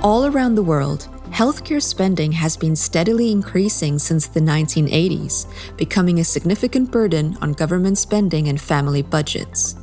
All 0.00 0.26
around 0.26 0.54
the 0.54 0.62
world, 0.62 1.08
healthcare 1.30 1.82
spending 1.82 2.30
has 2.30 2.56
been 2.56 2.76
steadily 2.76 3.32
increasing 3.32 3.98
since 3.98 4.28
the 4.28 4.38
1980s, 4.38 5.46
becoming 5.76 6.20
a 6.20 6.24
significant 6.24 6.92
burden 6.92 7.36
on 7.42 7.52
government 7.52 7.98
spending 7.98 8.46
and 8.46 8.60
family 8.60 9.02
budgets. 9.02 9.74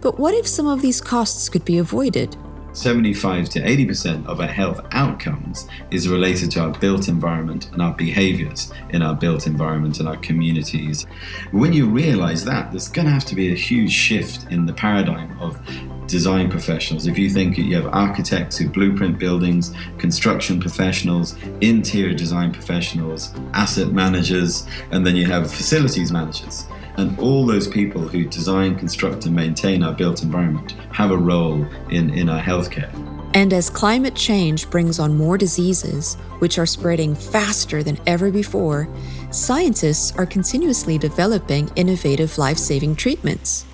But 0.00 0.16
what 0.16 0.34
if 0.34 0.46
some 0.46 0.68
of 0.68 0.80
these 0.80 1.00
costs 1.00 1.48
could 1.48 1.64
be 1.64 1.78
avoided? 1.78 2.36
75 2.72 3.48
to 3.50 3.60
80% 3.60 4.26
of 4.26 4.40
our 4.40 4.46
health 4.46 4.80
outcomes 4.92 5.66
is 5.90 6.08
related 6.08 6.50
to 6.52 6.60
our 6.60 6.70
built 6.78 7.08
environment 7.08 7.68
and 7.72 7.82
our 7.82 7.94
behaviors 7.94 8.72
in 8.90 9.02
our 9.02 9.14
built 9.14 9.46
environment 9.46 9.98
and 9.98 10.08
our 10.08 10.16
communities. 10.18 11.04
When 11.50 11.72
you 11.72 11.88
realize 11.88 12.44
that, 12.44 12.70
there's 12.70 12.88
going 12.88 13.06
to 13.06 13.12
have 13.12 13.26
to 13.26 13.34
be 13.34 13.52
a 13.52 13.56
huge 13.56 13.92
shift 13.92 14.50
in 14.50 14.66
the 14.66 14.72
paradigm 14.72 15.38
of 15.40 15.60
design 16.06 16.50
professionals. 16.50 17.06
If 17.06 17.18
you 17.18 17.30
think 17.30 17.56
you 17.58 17.74
have 17.76 17.86
architects 17.92 18.58
who 18.58 18.68
blueprint 18.68 19.18
buildings, 19.18 19.74
construction 19.98 20.60
professionals, 20.60 21.36
interior 21.60 22.14
design 22.14 22.52
professionals, 22.52 23.34
asset 23.54 23.92
managers, 23.92 24.66
and 24.90 25.06
then 25.06 25.16
you 25.16 25.26
have 25.26 25.50
facilities 25.50 26.12
managers. 26.12 26.66
And 26.96 27.18
all 27.18 27.46
those 27.46 27.68
people 27.68 28.02
who 28.02 28.24
design, 28.26 28.76
construct, 28.76 29.24
and 29.26 29.34
maintain 29.34 29.82
our 29.82 29.94
built 29.94 30.22
environment 30.22 30.72
have 30.92 31.10
a 31.10 31.16
role 31.16 31.66
in, 31.90 32.10
in 32.10 32.28
our 32.28 32.40
healthcare. 32.40 32.92
And 33.34 33.54
as 33.54 33.70
climate 33.70 34.14
change 34.14 34.68
brings 34.68 34.98
on 34.98 35.16
more 35.16 35.38
diseases, 35.38 36.16
which 36.40 36.58
are 36.58 36.66
spreading 36.66 37.14
faster 37.14 37.82
than 37.82 37.98
ever 38.06 38.30
before, 38.30 38.88
scientists 39.30 40.14
are 40.18 40.26
continuously 40.26 40.98
developing 40.98 41.70
innovative 41.74 42.36
life 42.36 42.58
saving 42.58 42.96
treatments. 42.96 43.64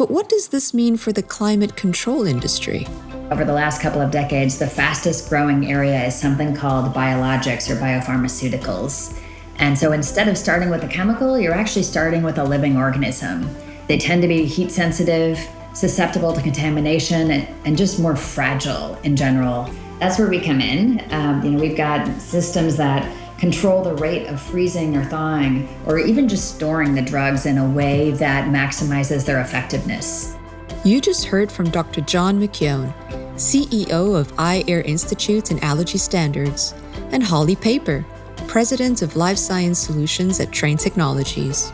But 0.00 0.10
what 0.10 0.30
does 0.30 0.48
this 0.48 0.72
mean 0.72 0.96
for 0.96 1.12
the 1.12 1.22
climate 1.22 1.76
control 1.76 2.26
industry? 2.26 2.86
Over 3.30 3.44
the 3.44 3.52
last 3.52 3.82
couple 3.82 4.00
of 4.00 4.10
decades, 4.10 4.58
the 4.58 4.66
fastest 4.66 5.28
growing 5.28 5.70
area 5.70 6.06
is 6.06 6.18
something 6.18 6.56
called 6.56 6.94
biologics 6.94 7.68
or 7.68 7.76
biopharmaceuticals. 7.76 9.20
And 9.56 9.78
so 9.78 9.92
instead 9.92 10.26
of 10.26 10.38
starting 10.38 10.70
with 10.70 10.82
a 10.84 10.88
chemical, 10.88 11.38
you're 11.38 11.52
actually 11.52 11.82
starting 11.82 12.22
with 12.22 12.38
a 12.38 12.44
living 12.44 12.78
organism. 12.78 13.46
They 13.88 13.98
tend 13.98 14.22
to 14.22 14.28
be 14.28 14.46
heat 14.46 14.72
sensitive, 14.72 15.38
susceptible 15.74 16.32
to 16.32 16.40
contamination, 16.40 17.30
and, 17.66 17.76
just 17.76 18.00
more 18.00 18.16
fragile 18.16 18.98
in 19.02 19.16
general. 19.16 19.68
That's 19.98 20.18
where 20.18 20.30
we 20.30 20.40
come 20.40 20.62
in. 20.62 21.04
Um, 21.12 21.44
you 21.44 21.50
know, 21.50 21.60
we've 21.60 21.76
got 21.76 22.06
systems 22.18 22.78
that 22.78 23.04
control 23.40 23.82
the 23.82 23.94
rate 23.94 24.26
of 24.26 24.40
freezing 24.40 24.94
or 24.94 25.04
thawing, 25.06 25.66
or 25.86 25.98
even 25.98 26.28
just 26.28 26.54
storing 26.54 26.94
the 26.94 27.00
drugs 27.00 27.46
in 27.46 27.56
a 27.56 27.70
way 27.70 28.10
that 28.12 28.50
maximizes 28.50 29.24
their 29.24 29.40
effectiveness. 29.40 30.36
You 30.84 31.00
just 31.00 31.24
heard 31.24 31.50
from 31.50 31.70
Dr. 31.70 32.02
John 32.02 32.38
McKeon, 32.38 32.92
CEO 33.34 34.14
of 34.14 34.30
iAir 34.36 34.84
Institute 34.84 35.50
and 35.50 35.64
Allergy 35.64 35.96
Standards, 35.96 36.74
and 37.12 37.22
Holly 37.22 37.56
Paeper, 37.56 38.04
President 38.46 39.00
of 39.00 39.16
Life 39.16 39.38
Science 39.38 39.78
Solutions 39.78 40.38
at 40.38 40.50
Trane 40.50 40.78
Technologies. 40.78 41.72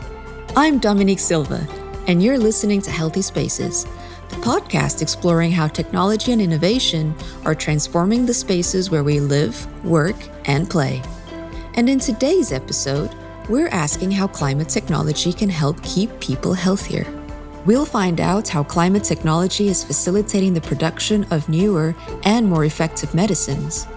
I'm 0.55 0.79
Dominique 0.79 1.19
Silva, 1.19 1.67
and 2.07 2.23
you're 2.23 2.37
listening 2.37 2.81
to 2.83 2.91
Healthy 2.91 3.23
Spaces, 3.23 3.83
the 4.29 4.37
podcast 4.37 5.01
exploring 5.01 5.51
how 5.51 5.67
technology 5.67 6.31
and 6.31 6.41
innovation 6.41 7.13
are 7.43 7.55
transforming 7.55 8.25
the 8.25 8.33
spaces 8.33 8.89
where 8.89 9.03
we 9.03 9.19
live, 9.19 9.67
work, 9.83 10.15
and 10.45 10.69
play. 10.69 11.01
And 11.77 11.87
in 11.87 11.99
today's 11.99 12.51
episode, 12.51 13.15
we're 13.47 13.69
asking 13.69 14.11
how 14.11 14.27
climate 14.27 14.67
technology 14.67 15.31
can 15.31 15.49
help 15.49 15.81
keep 15.83 16.19
people 16.19 16.53
healthier. 16.53 17.05
We'll 17.65 17.85
find 17.85 18.19
out 18.19 18.47
how 18.47 18.63
climate 18.63 19.03
technology 19.03 19.69
is 19.69 19.83
facilitating 19.83 20.53
the 20.53 20.61
production 20.61 21.25
of 21.31 21.47
newer 21.47 21.95
and 22.23 22.45
more 22.47 22.65
effective 22.65 23.13
medicines 23.13 23.87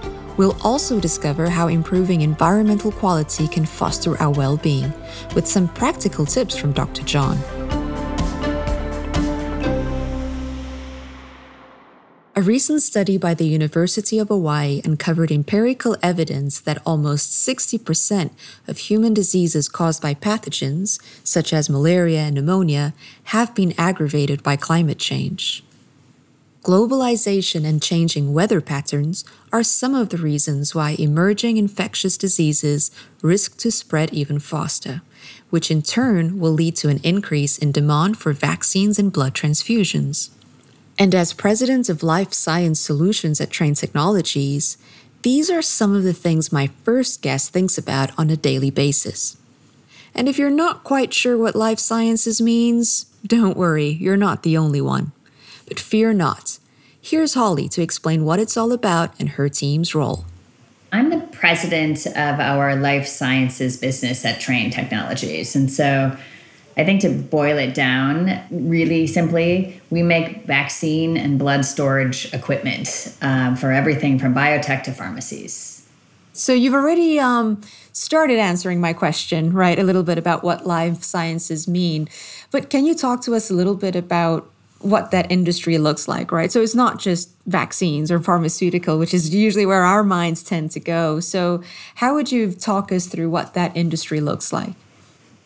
We'll 0.40 0.56
also 0.62 0.98
discover 0.98 1.50
how 1.50 1.68
improving 1.68 2.22
environmental 2.22 2.92
quality 2.92 3.46
can 3.46 3.66
foster 3.66 4.18
our 4.22 4.30
well 4.30 4.56
being, 4.56 4.90
with 5.34 5.46
some 5.46 5.68
practical 5.68 6.24
tips 6.24 6.56
from 6.56 6.72
Dr. 6.72 7.02
John. 7.02 7.36
A 12.40 12.42
recent 12.42 12.80
study 12.80 13.18
by 13.18 13.34
the 13.34 13.46
University 13.46 14.18
of 14.18 14.28
Hawaii 14.28 14.80
uncovered 14.82 15.30
empirical 15.30 15.94
evidence 16.02 16.58
that 16.58 16.80
almost 16.86 17.46
60% 17.46 18.30
of 18.66 18.78
human 18.78 19.12
diseases 19.12 19.68
caused 19.68 20.00
by 20.00 20.14
pathogens, 20.14 20.98
such 21.22 21.52
as 21.52 21.68
malaria 21.68 22.20
and 22.20 22.36
pneumonia, 22.36 22.94
have 23.24 23.54
been 23.54 23.74
aggravated 23.76 24.42
by 24.42 24.56
climate 24.56 24.98
change. 24.98 25.62
Globalization 26.62 27.66
and 27.66 27.82
changing 27.82 28.32
weather 28.32 28.62
patterns 28.62 29.22
are 29.52 29.62
some 29.62 29.94
of 29.94 30.08
the 30.08 30.16
reasons 30.16 30.74
why 30.74 30.96
emerging 30.98 31.58
infectious 31.58 32.16
diseases 32.16 32.90
risk 33.20 33.58
to 33.58 33.70
spread 33.70 34.14
even 34.14 34.38
faster, 34.38 35.02
which 35.50 35.70
in 35.70 35.82
turn 35.82 36.40
will 36.40 36.52
lead 36.52 36.74
to 36.76 36.88
an 36.88 37.00
increase 37.02 37.58
in 37.58 37.70
demand 37.70 38.16
for 38.16 38.32
vaccines 38.32 38.98
and 38.98 39.12
blood 39.12 39.34
transfusions. 39.34 40.30
And 41.00 41.14
as 41.14 41.32
presidents 41.32 41.88
of 41.88 42.02
Life 42.02 42.34
Science 42.34 42.78
Solutions 42.78 43.40
at 43.40 43.48
Trane 43.48 43.74
Technologies, 43.74 44.76
these 45.22 45.48
are 45.48 45.62
some 45.62 45.96
of 45.96 46.02
the 46.02 46.12
things 46.12 46.52
my 46.52 46.66
first 46.84 47.22
guest 47.22 47.54
thinks 47.54 47.78
about 47.78 48.10
on 48.18 48.28
a 48.28 48.36
daily 48.36 48.70
basis. 48.70 49.38
And 50.14 50.28
if 50.28 50.38
you're 50.38 50.50
not 50.50 50.84
quite 50.84 51.14
sure 51.14 51.38
what 51.38 51.56
life 51.56 51.78
sciences 51.78 52.42
means, 52.42 53.06
don't 53.26 53.56
worry, 53.56 53.88
you're 53.88 54.18
not 54.18 54.42
the 54.42 54.58
only 54.58 54.82
one. 54.82 55.12
But 55.66 55.80
fear 55.80 56.12
not. 56.12 56.58
Here's 57.00 57.32
Holly 57.32 57.66
to 57.70 57.80
explain 57.80 58.26
what 58.26 58.38
it's 58.38 58.58
all 58.58 58.70
about 58.70 59.18
and 59.18 59.30
her 59.30 59.48
team's 59.48 59.94
role. 59.94 60.26
I'm 60.92 61.08
the 61.08 61.20
president 61.32 62.04
of 62.08 62.40
our 62.40 62.76
life 62.76 63.06
sciences 63.06 63.78
business 63.78 64.22
at 64.26 64.38
Trane 64.38 64.70
Technologies. 64.70 65.56
And 65.56 65.72
so 65.72 66.14
I 66.80 66.84
think 66.84 67.02
to 67.02 67.10
boil 67.10 67.58
it 67.58 67.74
down 67.74 68.40
really 68.50 69.06
simply, 69.06 69.78
we 69.90 70.02
make 70.02 70.46
vaccine 70.46 71.18
and 71.18 71.38
blood 71.38 71.66
storage 71.66 72.32
equipment 72.32 73.14
um, 73.20 73.54
for 73.54 73.70
everything 73.70 74.18
from 74.18 74.34
biotech 74.34 74.84
to 74.84 74.92
pharmacies. 74.92 75.86
So 76.32 76.54
you've 76.54 76.72
already 76.72 77.20
um, 77.20 77.60
started 77.92 78.38
answering 78.38 78.80
my 78.80 78.94
question, 78.94 79.52
right? 79.52 79.78
A 79.78 79.82
little 79.82 80.02
bit 80.02 80.16
about 80.16 80.42
what 80.42 80.66
life 80.66 81.02
sciences 81.02 81.68
mean. 81.68 82.08
But 82.50 82.70
can 82.70 82.86
you 82.86 82.94
talk 82.94 83.20
to 83.24 83.34
us 83.34 83.50
a 83.50 83.54
little 83.54 83.74
bit 83.74 83.94
about 83.94 84.50
what 84.78 85.10
that 85.10 85.30
industry 85.30 85.76
looks 85.76 86.08
like, 86.08 86.32
right? 86.32 86.50
So 86.50 86.62
it's 86.62 86.74
not 86.74 86.98
just 86.98 87.28
vaccines 87.44 88.10
or 88.10 88.20
pharmaceutical, 88.20 88.98
which 88.98 89.12
is 89.12 89.34
usually 89.34 89.66
where 89.66 89.82
our 89.82 90.02
minds 90.02 90.42
tend 90.42 90.70
to 90.70 90.80
go. 90.80 91.20
So, 91.20 91.62
how 91.96 92.14
would 92.14 92.32
you 92.32 92.52
talk 92.52 92.90
us 92.90 93.04
through 93.06 93.28
what 93.28 93.52
that 93.52 93.76
industry 93.76 94.22
looks 94.22 94.50
like? 94.50 94.72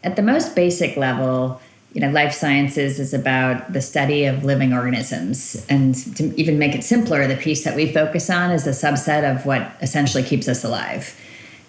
At 0.05 0.17
the 0.17 0.23
most 0.23 0.55
basic 0.55 0.97
level, 0.97 1.61
you 1.95 2.01
know, 2.01 2.11
life 2.11 2.33
sciences 2.33 3.01
is 3.01 3.15
about 3.15 3.73
the 3.73 3.81
study 3.81 4.27
of 4.27 4.45
living 4.45 4.75
organisms. 4.75 5.65
And 5.69 5.95
to 6.17 6.39
even 6.39 6.59
make 6.59 6.75
it 6.75 6.85
simpler, 6.85 7.27
the 7.27 7.37
piece 7.37 7.65
that 7.65 7.75
we 7.75 7.91
focus 7.91 8.29
on 8.29 8.51
is 8.51 8.67
a 8.67 8.71
subset 8.71 9.29
of 9.29 9.47
what 9.47 9.73
essentially 9.81 10.23
keeps 10.23 10.47
us 10.47 10.63
alive. 10.63 11.19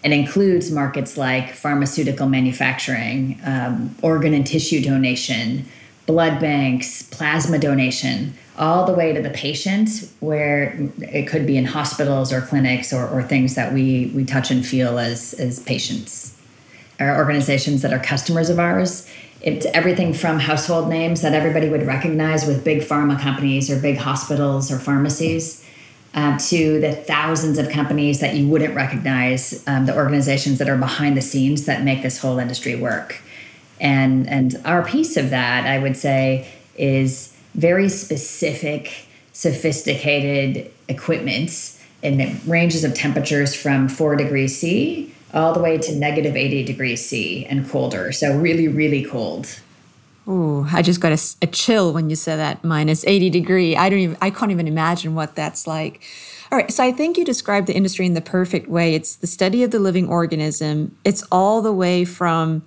It 0.04 0.12
includes 0.12 0.70
markets 0.70 1.18
like 1.18 1.54
pharmaceutical 1.54 2.28
manufacturing, 2.28 3.40
um, 3.46 3.96
organ 4.02 4.34
and 4.34 4.46
tissue 4.46 4.82
donation, 4.82 5.66
blood 6.06 6.40
banks, 6.40 7.04
plasma 7.04 7.58
donation, 7.58 8.36
all 8.58 8.86
the 8.86 8.94
way 8.94 9.14
to 9.14 9.22
the 9.22 9.32
patient, 9.32 9.90
where 10.20 10.76
it 11.00 11.28
could 11.28 11.46
be 11.46 11.58
in 11.58 11.66
hospitals 11.66 12.34
or 12.34 12.42
clinics 12.42 12.92
or, 12.92 13.08
or 13.08 13.24
things 13.24 13.56
that 13.56 13.74
we, 13.74 14.12
we 14.16 14.26
touch 14.26 14.52
and 14.52 14.66
feel 14.66 14.98
as, 14.98 15.34
as 15.36 15.60
patients. 15.60 16.25
Our 17.00 17.18
organizations 17.18 17.82
that 17.82 17.92
are 17.94 18.00
customers 18.00 18.50
of 18.50 18.60
ours, 18.60 19.10
it's 19.42 19.66
everything 19.68 20.14
from 20.14 20.40
household 20.40 20.90
names 20.90 21.22
that 21.22 21.34
everybody 21.34 21.70
would 21.70 21.86
recognize 21.86 22.46
with 22.48 22.64
big 22.64 22.82
pharma 22.82 23.20
companies 23.20 23.70
or 23.70 23.80
big 23.80 23.98
hospitals 23.98 24.72
or 24.72 24.80
pharmacies. 24.80 25.64
Uh, 26.14 26.38
to 26.40 26.80
the 26.80 26.94
thousands 26.94 27.58
of 27.58 27.70
companies 27.70 28.22
that 28.22 28.36
you 28.36 28.48
wouldn't 28.48 28.74
recognize, 28.74 29.62
um, 29.68 29.86
the 29.86 29.94
organizations 29.94 30.60
that 30.60 30.70
are 30.70 30.78
behind 30.78 31.18
the 31.18 31.22
scenes 31.22 31.66
that 31.66 31.84
make 31.84 32.02
this 32.04 32.20
whole 32.20 32.40
industry 32.40 32.74
work. 32.74 33.22
And 33.82 34.28
and 34.30 34.62
our 34.64 34.86
piece 34.86 35.18
of 35.18 35.30
that, 35.32 35.66
I 35.66 35.78
would 35.80 35.98
say, 35.98 36.48
is 36.78 37.36
very 37.54 37.90
specific, 37.90 39.08
sophisticated 39.34 40.72
equipment 40.88 41.78
in 42.02 42.18
the 42.18 42.34
ranges 42.46 42.86
of 42.86 42.94
temperatures 42.94 43.54
from 43.54 43.90
four 43.90 44.16
degrees 44.16 44.58
C 44.58 45.14
all 45.34 45.54
the 45.54 45.60
way 45.60 45.78
to 45.78 45.96
negative 45.96 46.36
80 46.36 46.64
degrees 46.64 47.06
C 47.06 47.46
and 47.46 47.70
colder. 47.70 48.12
So 48.12 48.38
really, 48.38 48.68
really 48.68 49.04
cold. 49.04 49.60
Oh, 50.28 50.68
I 50.72 50.82
just 50.82 51.02
got 51.02 51.12
a, 51.12 51.22
a, 51.44 51.48
chill 51.48 51.94
when 51.94 52.10
you 52.10 52.16
said 52.16 52.38
that 52.38 52.64
minus 52.64 53.06
80 53.06 53.30
degree. 53.30 53.76
I 53.76 53.90
don't 53.90 54.00
even 54.00 54.18
I 54.22 54.32
can't 54.32 54.52
even 54.52 54.68
imagine 54.68 55.14
what 55.14 55.36
that's 55.36 55.68
like. 55.68 56.02
All 56.52 56.58
right, 56.58 56.72
so 56.72 56.84
I 56.84 56.92
think 56.92 57.18
you 57.18 57.26
described 57.26 57.68
the 57.68 57.76
industry 57.76 58.06
in 58.06 58.14
the 58.14 58.22
perfect 58.22 58.68
way. 58.68 58.96
It's 58.96 59.16
the 59.16 59.28
study 59.28 59.62
of 59.64 59.72
the 59.72 59.80
living 59.80 60.08
organism. 60.08 60.96
It's 61.04 61.24
all 61.32 61.62
the 61.62 61.74
way 61.74 62.06
from 62.06 62.64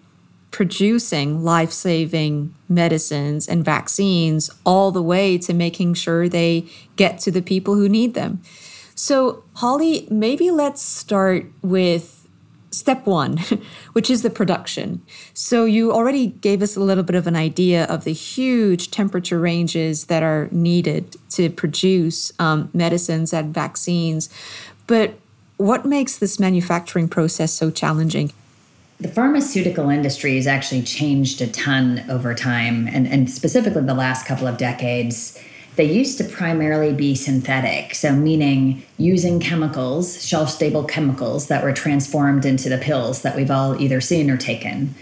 producing 0.50 1.44
life 1.44 1.72
saving 1.72 2.54
medicines 2.69 3.49
and 3.49 3.64
vaccines 3.64 4.50
all 4.64 4.90
the 4.90 5.02
way 5.02 5.37
to 5.38 5.52
making 5.52 5.94
sure 5.94 6.28
they 6.28 6.64
get 6.96 7.19
to 7.20 7.31
the 7.31 7.43
people 7.43 7.75
who 7.75 7.88
need 7.88 8.14
them. 8.14 8.40
So, 8.94 9.44
Holly, 9.54 10.08
maybe 10.11 10.50
let's 10.50 10.82
start 10.82 11.46
with 11.62 12.18
step 12.70 13.06
one, 13.06 13.38
which 13.93 14.11
is 14.11 14.23
the 14.23 14.31
production. 14.31 15.03
So, 15.35 15.65
you 15.65 15.93
already 15.93 16.29
gave 16.29 16.62
us 16.62 16.76
a 16.76 16.81
little 16.81 17.05
bit 17.05 17.17
of 17.17 17.26
an 17.26 17.37
idea 17.37 17.85
of 17.85 18.05
the 18.05 18.12
huge 18.12 18.91
temperature 18.91 19.38
ranges 19.38 20.05
that 20.05 20.23
are 20.23 20.49
needed 20.50 21.17
to 21.31 21.50
produce 21.50 22.32
um, 22.38 22.70
medicines 22.73 23.32
and 23.32 23.55
vaccines. 23.55 24.29
But 24.87 25.15
what 25.59 25.85
makes 25.85 26.17
this 26.17 26.38
manufacturing 26.38 27.09
process 27.09 27.53
so 27.53 27.70
challenging? 27.70 28.32
The 29.00 29.09
pharmaceutical 29.09 29.91
industry 29.91 30.35
has 30.37 30.49
actually 30.49 30.82
changed 30.82 31.41
a 31.41 31.47
ton 31.47 32.05
over 32.11 32.35
time, 32.35 32.88
and, 32.88 33.06
and 33.06 33.31
specifically 33.31 33.82
the 33.82 33.94
last 33.94 34.26
couple 34.26 34.49
of 34.49 34.56
decades 34.56 35.38
they 35.78 35.84
used 35.84 36.19
to 36.19 36.25
primarily 36.25 36.92
be 36.92 37.14
synthetic, 37.14 37.94
so 37.94 38.12
meaning 38.12 38.82
using 38.96 39.38
chemicals, 39.38 40.26
shelf 40.26 40.50
stable 40.50 40.82
chemicals 40.82 41.46
that 41.46 41.62
were 41.62 41.72
transformed 41.72 42.44
into 42.44 42.69
the 42.69 42.78
pills 42.78 43.22
that 43.22 43.36
we've 43.36 43.50
all 43.50 43.80
either 43.80 44.00
seen 44.00 44.28
or 44.28 44.36
taken. 44.36 44.92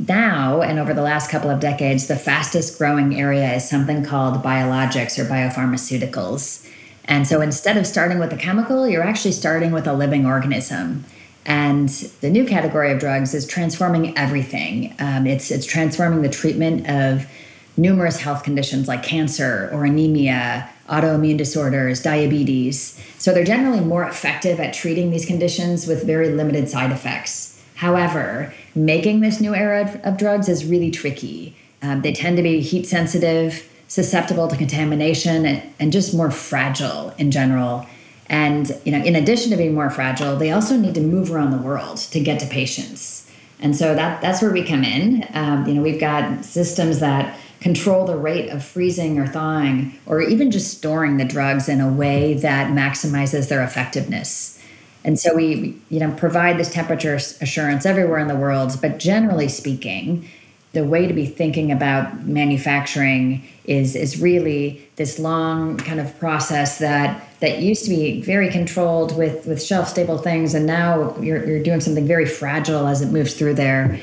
Now, 0.00 0.62
and 0.62 0.80
over 0.80 0.92
the 0.92 1.00
last 1.00 1.30
couple 1.30 1.48
of 1.48 1.60
decades, 1.60 2.08
the 2.08 2.16
fastest 2.16 2.76
growing 2.76 3.14
area 3.14 3.54
is 3.54 3.70
something 3.70 4.04
called 4.04 4.42
biologics 4.42 5.16
or 5.16 5.26
biopharmaceuticals. 5.26 6.68
And 7.04 7.24
so 7.24 7.40
instead 7.40 7.76
of 7.76 7.86
starting 7.86 8.18
with 8.18 8.32
a 8.32 8.36
chemical, 8.36 8.88
you're 8.88 9.04
actually 9.04 9.30
starting 9.30 9.70
with 9.70 9.86
a 9.86 9.94
living 9.94 10.26
organism. 10.26 11.04
And 11.46 11.88
the 12.20 12.30
new 12.30 12.44
category 12.44 12.90
of 12.90 12.98
drugs 12.98 13.32
is 13.32 13.46
transforming 13.46 14.18
everything. 14.18 14.92
Um, 14.98 15.24
it's, 15.28 15.52
it's 15.52 15.66
transforming 15.66 16.22
the 16.22 16.28
treatment 16.28 16.90
of 16.90 17.28
numerous 17.76 18.18
health 18.18 18.42
conditions 18.42 18.88
like 18.88 19.02
cancer 19.02 19.68
or 19.72 19.84
anemia, 19.84 20.68
autoimmune 20.88 21.36
disorders, 21.36 22.02
diabetes. 22.02 23.00
So 23.18 23.32
they're 23.32 23.44
generally 23.44 23.80
more 23.80 24.04
effective 24.04 24.60
at 24.60 24.74
treating 24.74 25.10
these 25.10 25.26
conditions 25.26 25.86
with 25.86 26.06
very 26.06 26.30
limited 26.30 26.68
side 26.68 26.92
effects. 26.92 27.62
However, 27.74 28.54
making 28.74 29.20
this 29.20 29.40
new 29.40 29.54
era 29.54 30.00
of 30.04 30.16
drugs 30.16 30.48
is 30.48 30.64
really 30.64 30.90
tricky. 30.90 31.56
Um, 31.82 32.02
they 32.02 32.12
tend 32.12 32.36
to 32.38 32.42
be 32.42 32.60
heat 32.60 32.86
sensitive, 32.86 33.68
susceptible 33.88 34.48
to 34.48 34.56
contamination, 34.56 35.44
and, 35.44 35.62
and 35.78 35.92
just 35.92 36.14
more 36.14 36.30
fragile 36.30 37.14
in 37.18 37.30
general. 37.30 37.86
And 38.28 38.72
you 38.84 38.92
know, 38.92 39.04
in 39.04 39.14
addition 39.14 39.50
to 39.50 39.56
being 39.56 39.74
more 39.74 39.90
fragile, 39.90 40.36
they 40.36 40.50
also 40.50 40.76
need 40.76 40.94
to 40.94 41.00
move 41.00 41.30
around 41.30 41.50
the 41.50 41.58
world 41.58 41.98
to 41.98 42.20
get 42.20 42.40
to 42.40 42.46
patients. 42.46 43.30
And 43.60 43.76
so 43.76 43.94
that 43.94 44.20
that's 44.20 44.42
where 44.42 44.50
we 44.50 44.64
come 44.64 44.84
in. 44.84 45.26
Um, 45.34 45.66
you 45.66 45.74
know, 45.74 45.82
we've 45.82 46.00
got 46.00 46.44
systems 46.44 47.00
that 47.00 47.38
control 47.60 48.04
the 48.04 48.16
rate 48.16 48.50
of 48.50 48.64
freezing 48.64 49.18
or 49.18 49.26
thawing, 49.26 49.98
or 50.06 50.20
even 50.20 50.50
just 50.50 50.76
storing 50.76 51.16
the 51.16 51.24
drugs 51.24 51.68
in 51.68 51.80
a 51.80 51.90
way 51.90 52.34
that 52.34 52.72
maximizes 52.72 53.48
their 53.48 53.62
effectiveness. 53.62 54.62
And 55.04 55.18
so 55.18 55.34
we, 55.34 55.80
you 55.88 56.00
know, 56.00 56.12
provide 56.12 56.58
this 56.58 56.72
temperature 56.72 57.14
assurance 57.14 57.86
everywhere 57.86 58.18
in 58.18 58.28
the 58.28 58.36
world. 58.36 58.76
But 58.82 58.98
generally 58.98 59.48
speaking, 59.48 60.28
the 60.72 60.84
way 60.84 61.06
to 61.06 61.14
be 61.14 61.24
thinking 61.24 61.72
about 61.72 62.26
manufacturing 62.26 63.46
is 63.64 63.96
is 63.96 64.20
really 64.20 64.86
this 64.96 65.18
long 65.18 65.78
kind 65.78 66.00
of 66.00 66.18
process 66.18 66.78
that 66.78 67.22
that 67.40 67.60
used 67.60 67.84
to 67.84 67.90
be 67.90 68.20
very 68.20 68.50
controlled 68.50 69.16
with 69.16 69.46
with 69.46 69.62
shelf 69.62 69.88
stable 69.88 70.18
things, 70.18 70.54
and 70.54 70.66
now 70.66 71.16
you're, 71.20 71.44
you're 71.46 71.62
doing 71.62 71.80
something 71.80 72.06
very 72.06 72.26
fragile 72.26 72.86
as 72.86 73.00
it 73.00 73.10
moves 73.10 73.34
through 73.34 73.54
there 73.54 73.98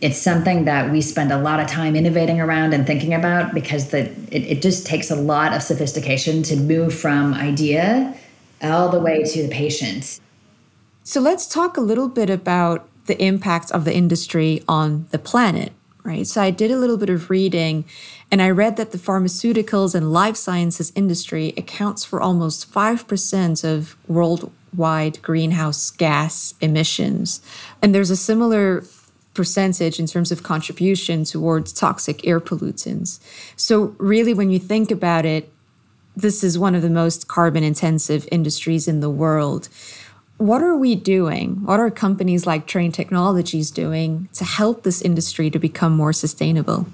it's 0.00 0.18
something 0.18 0.64
that 0.64 0.90
we 0.90 1.00
spend 1.00 1.32
a 1.32 1.38
lot 1.38 1.60
of 1.60 1.66
time 1.66 1.96
innovating 1.96 2.40
around 2.40 2.72
and 2.72 2.86
thinking 2.86 3.14
about 3.14 3.52
because 3.52 3.90
the 3.90 4.10
it, 4.30 4.44
it 4.44 4.62
just 4.62 4.86
takes 4.86 5.10
a 5.10 5.16
lot 5.16 5.52
of 5.52 5.62
sophistication 5.62 6.42
to 6.44 6.56
move 6.56 6.94
from 6.94 7.34
idea 7.34 8.14
all 8.62 8.88
the 8.88 9.00
way 9.00 9.22
to 9.24 9.42
the 9.42 9.48
patient. 9.48 10.20
So 11.04 11.20
let's 11.20 11.46
talk 11.46 11.76
a 11.76 11.80
little 11.80 12.08
bit 12.08 12.30
about 12.30 12.88
the 13.06 13.20
impact 13.22 13.70
of 13.72 13.84
the 13.84 13.94
industry 13.94 14.62
on 14.68 15.06
the 15.10 15.18
planet, 15.18 15.72
right? 16.04 16.26
So 16.26 16.42
I 16.42 16.50
did 16.50 16.70
a 16.70 16.76
little 16.76 16.98
bit 16.98 17.08
of 17.08 17.30
reading 17.30 17.84
and 18.30 18.42
I 18.42 18.50
read 18.50 18.76
that 18.76 18.92
the 18.92 18.98
pharmaceuticals 18.98 19.94
and 19.94 20.12
life 20.12 20.36
sciences 20.36 20.92
industry 20.94 21.54
accounts 21.56 22.04
for 22.04 22.20
almost 22.20 22.70
5% 22.70 23.64
of 23.64 23.96
worldwide 24.06 25.22
greenhouse 25.22 25.90
gas 25.90 26.54
emissions. 26.60 27.40
And 27.80 27.94
there's 27.94 28.10
a 28.10 28.16
similar 28.16 28.84
percentage 29.38 30.00
in 30.00 30.06
terms 30.08 30.32
of 30.32 30.42
contribution 30.42 31.22
towards 31.22 31.72
toxic 31.72 32.26
air 32.26 32.40
pollutants. 32.40 33.20
So, 33.54 33.94
really, 33.98 34.34
when 34.34 34.50
you 34.50 34.58
think 34.58 34.90
about 34.90 35.24
it, 35.24 35.48
this 36.16 36.42
is 36.42 36.58
one 36.58 36.74
of 36.74 36.82
the 36.82 36.90
most 36.90 37.28
carbon 37.28 37.62
intensive 37.62 38.26
industries 38.32 38.88
in 38.88 38.98
the 38.98 39.08
world. 39.08 39.68
What 40.38 40.60
are 40.60 40.76
we 40.76 40.96
doing? 40.96 41.64
What 41.64 41.78
are 41.78 41.88
companies 41.88 42.48
like 42.48 42.66
Trane 42.66 42.92
Technologies 42.92 43.70
doing 43.70 44.28
to 44.32 44.44
help 44.44 44.82
this 44.82 45.00
industry 45.02 45.50
to 45.50 45.58
become 45.60 45.92
more 45.92 46.12
sustainable? 46.12 46.88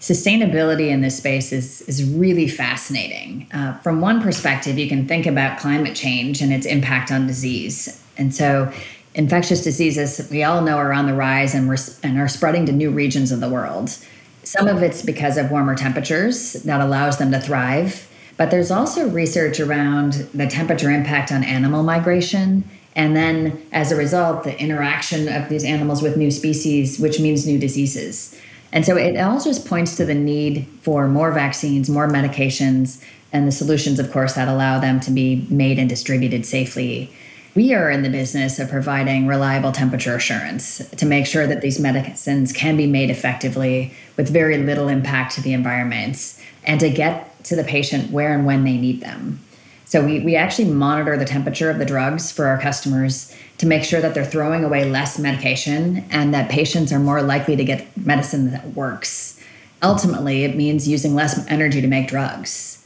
Sustainability 0.00 0.88
in 0.88 1.02
this 1.02 1.18
space 1.18 1.52
is, 1.52 1.82
is 1.82 2.02
really 2.04 2.48
fascinating. 2.48 3.46
Uh, 3.52 3.76
from 3.80 4.00
one 4.00 4.22
perspective, 4.22 4.78
you 4.78 4.88
can 4.88 5.06
think 5.06 5.26
about 5.26 5.58
climate 5.58 5.94
change 5.94 6.40
and 6.40 6.54
its 6.54 6.64
impact 6.64 7.12
on 7.12 7.26
disease. 7.26 8.02
And 8.16 8.34
so, 8.34 8.72
infectious 9.14 9.62
diseases 9.62 10.28
we 10.30 10.42
all 10.42 10.62
know 10.62 10.76
are 10.76 10.92
on 10.92 11.06
the 11.06 11.14
rise 11.14 11.54
and, 11.54 11.68
and 12.02 12.18
are 12.18 12.28
spreading 12.28 12.66
to 12.66 12.72
new 12.72 12.90
regions 12.90 13.30
of 13.30 13.40
the 13.40 13.48
world. 13.48 13.96
Some 14.42 14.66
of 14.66 14.82
it's 14.82 15.02
because 15.02 15.36
of 15.36 15.50
warmer 15.50 15.74
temperatures 15.74 16.54
that 16.64 16.80
allows 16.80 17.18
them 17.18 17.30
to 17.32 17.40
thrive, 17.40 18.08
but 18.36 18.50
there's 18.50 18.70
also 18.70 19.08
research 19.08 19.60
around 19.60 20.14
the 20.34 20.46
temperature 20.46 20.90
impact 20.90 21.30
on 21.30 21.44
animal 21.44 21.82
migration. 21.82 22.68
And 22.96 23.16
then, 23.16 23.66
as 23.72 23.92
a 23.92 23.96
result, 23.96 24.44
the 24.44 24.58
interaction 24.58 25.28
of 25.28 25.48
these 25.48 25.64
animals 25.64 26.02
with 26.02 26.16
new 26.16 26.30
species, 26.30 26.98
which 26.98 27.20
means 27.20 27.46
new 27.46 27.58
diseases. 27.58 28.38
And 28.72 28.84
so 28.84 28.96
it 28.96 29.18
all 29.18 29.40
just 29.40 29.66
points 29.66 29.96
to 29.96 30.04
the 30.04 30.14
need 30.14 30.66
for 30.80 31.06
more 31.06 31.30
vaccines, 31.30 31.88
more 31.88 32.08
medications, 32.08 33.02
and 33.32 33.46
the 33.46 33.52
solutions, 33.52 33.98
of 33.98 34.10
course, 34.10 34.34
that 34.34 34.48
allow 34.48 34.78
them 34.78 35.00
to 35.00 35.10
be 35.10 35.46
made 35.48 35.78
and 35.78 35.88
distributed 35.88 36.44
safely. 36.44 37.12
We 37.54 37.74
are 37.74 37.90
in 37.90 38.02
the 38.02 38.08
business 38.08 38.58
of 38.58 38.70
providing 38.70 39.26
reliable 39.26 39.72
temperature 39.72 40.16
assurance 40.16 40.78
to 40.88 41.04
make 41.04 41.26
sure 41.26 41.46
that 41.46 41.60
these 41.60 41.78
medicines 41.78 42.50
can 42.50 42.78
be 42.78 42.86
made 42.86 43.10
effectively 43.10 43.94
with 44.16 44.30
very 44.30 44.56
little 44.56 44.88
impact 44.88 45.34
to 45.34 45.42
the 45.42 45.52
environment 45.52 46.34
and 46.64 46.80
to 46.80 46.88
get 46.88 47.44
to 47.44 47.54
the 47.54 47.62
patient 47.62 48.10
where 48.10 48.32
and 48.32 48.46
when 48.46 48.64
they 48.64 48.78
need 48.78 49.02
them. 49.02 49.38
So 49.84 50.02
we, 50.02 50.20
we 50.20 50.34
actually 50.34 50.70
monitor 50.70 51.18
the 51.18 51.26
temperature 51.26 51.68
of 51.68 51.78
the 51.78 51.84
drugs 51.84 52.32
for 52.32 52.46
our 52.46 52.58
customers 52.58 53.36
to 53.58 53.66
make 53.66 53.84
sure 53.84 54.00
that 54.00 54.14
they're 54.14 54.24
throwing 54.24 54.64
away 54.64 54.90
less 54.90 55.18
medication 55.18 56.06
and 56.10 56.32
that 56.32 56.50
patients 56.50 56.90
are 56.90 56.98
more 56.98 57.20
likely 57.20 57.56
to 57.56 57.64
get 57.64 57.94
medicine 57.98 58.50
that 58.52 58.68
works. 58.68 59.38
Ultimately, 59.82 60.44
it 60.44 60.56
means 60.56 60.88
using 60.88 61.14
less 61.14 61.46
energy 61.48 61.82
to 61.82 61.86
make 61.86 62.08
drugs 62.08 62.81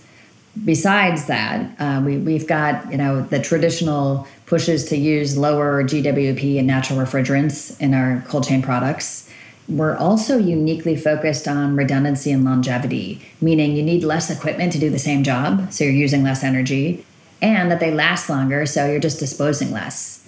besides 0.65 1.27
that, 1.27 1.71
uh, 1.79 2.03
we, 2.05 2.19
we've 2.19 2.47
got 2.47 2.91
you 2.91 2.99
know 2.99 3.23
the 3.23 3.41
traditional 3.41 4.27
pushes 4.47 4.85
to 4.87 4.97
use 4.97 5.37
lower 5.37 5.83
GWP 5.83 6.59
and 6.59 6.67
natural 6.67 6.99
refrigerants 6.99 7.79
in 7.81 7.95
our 7.95 8.23
cold 8.29 8.47
chain 8.47 8.63
products. 8.63 9.29
We're 9.69 9.97
also 9.97 10.39
uniquely 10.39 10.95
focused 10.95 11.49
on 11.49 11.75
redundancy 11.75 12.31
and 12.31 12.45
longevity, 12.45 13.21
meaning 13.41 13.75
you 13.75 13.83
need 13.83 14.05
less 14.05 14.31
equipment 14.31 14.73
to 14.73 14.79
do 14.79 14.91
the 14.91 14.99
same 14.99 15.25
job, 15.25 15.73
so 15.73 15.83
you're 15.83 15.93
using 15.93 16.23
less 16.23 16.45
energy, 16.45 17.05
and 17.43 17.71
that 17.71 17.81
they 17.81 17.91
last 17.93 18.31
longer, 18.31 18.65
so 18.65 18.87
you're 18.87 19.01
just 19.01 19.19
disposing 19.19 19.73
less. 19.73 20.25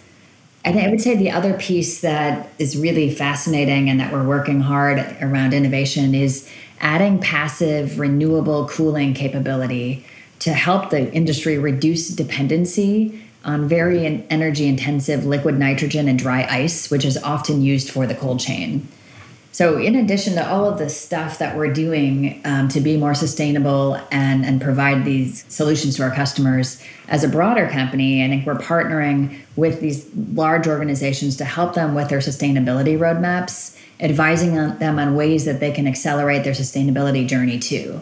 And 0.65 0.79
I 0.79 0.89
would 0.89 1.01
say 1.01 1.17
the 1.17 1.31
other 1.31 1.55
piece 1.55 2.01
that 2.01 2.49
is 2.59 2.77
really 2.77 3.15
fascinating 3.15 3.89
and 3.89 4.01
that 4.01 4.13
we're 4.13 4.27
working 4.27 4.61
hard 4.61 4.99
around 5.23 5.55
innovation 5.55 6.17
is 6.17 6.49
adding 6.81 7.21
passive 7.21 7.99
renewable 7.99 8.69
cooling 8.69 9.15
capability 9.15 10.05
to 10.41 10.53
help 10.53 10.91
the 10.91 11.13
industry 11.13 11.59
reduce 11.59 12.09
dependency 12.09 13.25
on 13.45 13.69
very 13.69 14.05
energy 14.31 14.67
intensive 14.67 15.25
liquid 15.25 15.59
nitrogen 15.59 16.09
and 16.09 16.19
dry 16.19 16.47
ice, 16.51 16.91
which 16.91 17.05
is 17.05 17.17
often 17.23 17.63
used 17.63 17.91
for 17.91 18.07
the 18.07 18.15
cold 18.15 18.41
chain. 18.41 18.87
So, 19.53 19.77
in 19.79 19.97
addition 19.97 20.35
to 20.35 20.49
all 20.49 20.67
of 20.67 20.79
the 20.79 20.89
stuff 20.89 21.39
that 21.39 21.57
we're 21.57 21.73
doing 21.73 22.41
um, 22.45 22.69
to 22.69 22.81
be 22.81 22.97
more 22.97 23.15
sustainable 23.15 23.95
and, 24.13 24.45
and 24.45 24.61
provide 24.61 25.05
these 25.05 25.45
solutions 25.53 25.97
to 25.97 26.05
our 26.05 26.15
customers, 26.15 26.81
as 27.09 27.25
a 27.25 27.29
broader 27.29 27.67
company, 27.69 28.25
I 28.25 28.29
think 28.29 28.47
we're 28.47 28.59
partnering 28.59 29.39
with 29.57 29.81
these 29.81 30.09
large 30.35 30.69
organizations 30.69 31.37
to 31.39 31.45
help 31.45 31.75
them 31.75 31.95
with 31.95 32.09
their 32.09 32.21
sustainability 32.21 32.97
roadmaps, 32.99 33.77
advising 33.99 34.55
them 34.55 34.99
on 34.99 35.17
ways 35.17 35.45
that 35.47 35.59
they 35.59 35.73
can 35.73 35.89
accelerate 35.89 36.45
their 36.45 36.53
sustainability 36.53 37.27
journey 37.27 37.59
too. 37.59 38.01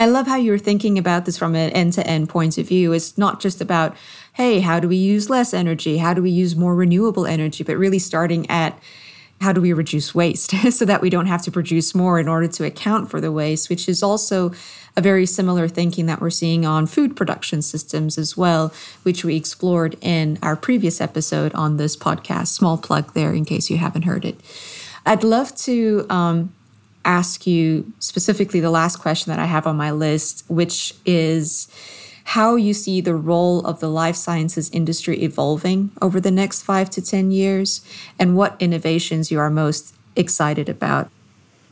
I 0.00 0.06
love 0.06 0.26
how 0.26 0.36
you're 0.36 0.58
thinking 0.58 0.96
about 0.96 1.24
this 1.24 1.36
from 1.36 1.54
an 1.54 1.70
end 1.70 1.94
to 1.94 2.06
end 2.06 2.28
point 2.28 2.56
of 2.56 2.68
view. 2.68 2.92
It's 2.92 3.18
not 3.18 3.40
just 3.40 3.60
about, 3.60 3.96
hey, 4.34 4.60
how 4.60 4.78
do 4.78 4.88
we 4.88 4.96
use 4.96 5.28
less 5.28 5.52
energy? 5.52 5.98
How 5.98 6.14
do 6.14 6.22
we 6.22 6.30
use 6.30 6.54
more 6.54 6.74
renewable 6.74 7.26
energy? 7.26 7.64
But 7.64 7.76
really 7.76 7.98
starting 7.98 8.48
at, 8.48 8.80
how 9.40 9.52
do 9.52 9.60
we 9.60 9.72
reduce 9.72 10.14
waste 10.14 10.50
so 10.72 10.84
that 10.84 11.00
we 11.00 11.10
don't 11.10 11.26
have 11.26 11.42
to 11.42 11.50
produce 11.50 11.94
more 11.94 12.18
in 12.20 12.28
order 12.28 12.48
to 12.48 12.64
account 12.64 13.10
for 13.10 13.20
the 13.20 13.32
waste, 13.32 13.68
which 13.68 13.88
is 13.88 14.02
also 14.02 14.52
a 14.96 15.00
very 15.00 15.26
similar 15.26 15.68
thinking 15.68 16.06
that 16.06 16.20
we're 16.20 16.30
seeing 16.30 16.64
on 16.64 16.86
food 16.86 17.16
production 17.16 17.62
systems 17.62 18.18
as 18.18 18.36
well, 18.36 18.72
which 19.02 19.24
we 19.24 19.36
explored 19.36 19.96
in 20.00 20.38
our 20.42 20.56
previous 20.56 21.00
episode 21.00 21.52
on 21.54 21.76
this 21.76 21.96
podcast. 21.96 22.48
Small 22.48 22.78
plug 22.78 23.14
there 23.14 23.32
in 23.32 23.44
case 23.44 23.70
you 23.70 23.78
haven't 23.78 24.02
heard 24.02 24.24
it. 24.24 24.40
I'd 25.06 25.24
love 25.24 25.54
to 25.56 26.04
um, 26.10 26.52
ask 27.04 27.46
you 27.46 27.92
specifically 27.98 28.60
the 28.60 28.70
last 28.70 28.96
question 28.96 29.30
that 29.30 29.38
I 29.38 29.46
have 29.46 29.66
on 29.66 29.76
my 29.76 29.90
list, 29.90 30.44
which 30.48 30.94
is 31.06 31.68
how 32.24 32.56
you 32.56 32.74
see 32.74 33.00
the 33.00 33.14
role 33.14 33.64
of 33.66 33.80
the 33.80 33.88
life 33.88 34.16
sciences 34.16 34.68
industry 34.70 35.22
evolving 35.22 35.90
over 36.02 36.20
the 36.20 36.30
next 36.30 36.62
five 36.62 36.90
to 36.90 37.00
10 37.00 37.30
years, 37.30 37.80
and 38.18 38.36
what 38.36 38.54
innovations 38.60 39.30
you 39.30 39.38
are 39.38 39.48
most 39.48 39.94
excited 40.14 40.68
about. 40.68 41.10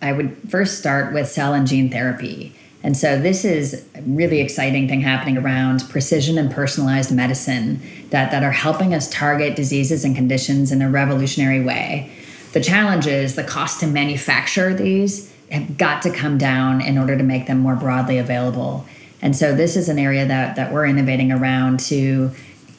I 0.01 0.13
would 0.13 0.37
first 0.49 0.79
start 0.79 1.13
with 1.13 1.29
cell 1.29 1.53
and 1.53 1.67
gene 1.67 1.91
therapy. 1.91 2.55
And 2.83 2.97
so 2.97 3.19
this 3.21 3.45
is 3.45 3.85
a 3.95 4.03
really 4.03 4.41
exciting 4.41 4.89
thing 4.89 5.01
happening 5.01 5.37
around 5.37 5.89
precision 5.89 6.39
and 6.39 6.51
personalized 6.51 7.13
medicine 7.15 7.83
that, 8.11 8.31
that 8.31 8.43
are 8.43 8.53
helping 8.53 8.95
us 8.95 9.11
target 9.11 9.57
diseases 9.57 10.05
and 10.05 10.15
conditions 10.15 10.71
in 10.71 10.81
a 10.81 10.89
revolutionary 10.89 11.63
way. 11.63 12.11
The 12.57 12.63
challenge 12.63 13.07
is 13.07 13.35
the 13.35 13.45
cost 13.45 13.81
to 13.81 13.87
manufacture 13.87 14.73
these 14.73 15.31
have 15.51 15.77
got 15.77 16.01
to 16.05 16.11
come 16.11 16.39
down 16.39 16.81
in 16.81 16.97
order 16.97 17.15
to 17.15 17.23
make 17.23 17.47
them 17.47 17.59
more 17.59 17.77
broadly 17.77 18.17
available. 18.17 18.87
And 19.21 19.37
so 19.37 19.55
this 19.55 19.77
is 19.77 19.91
an 19.91 19.99
area 19.99 20.25
that, 20.25 20.57
that 20.57 20.73
we're 20.73 20.87
innovating 20.87 21.31
around 21.31 21.81
to 21.81 22.31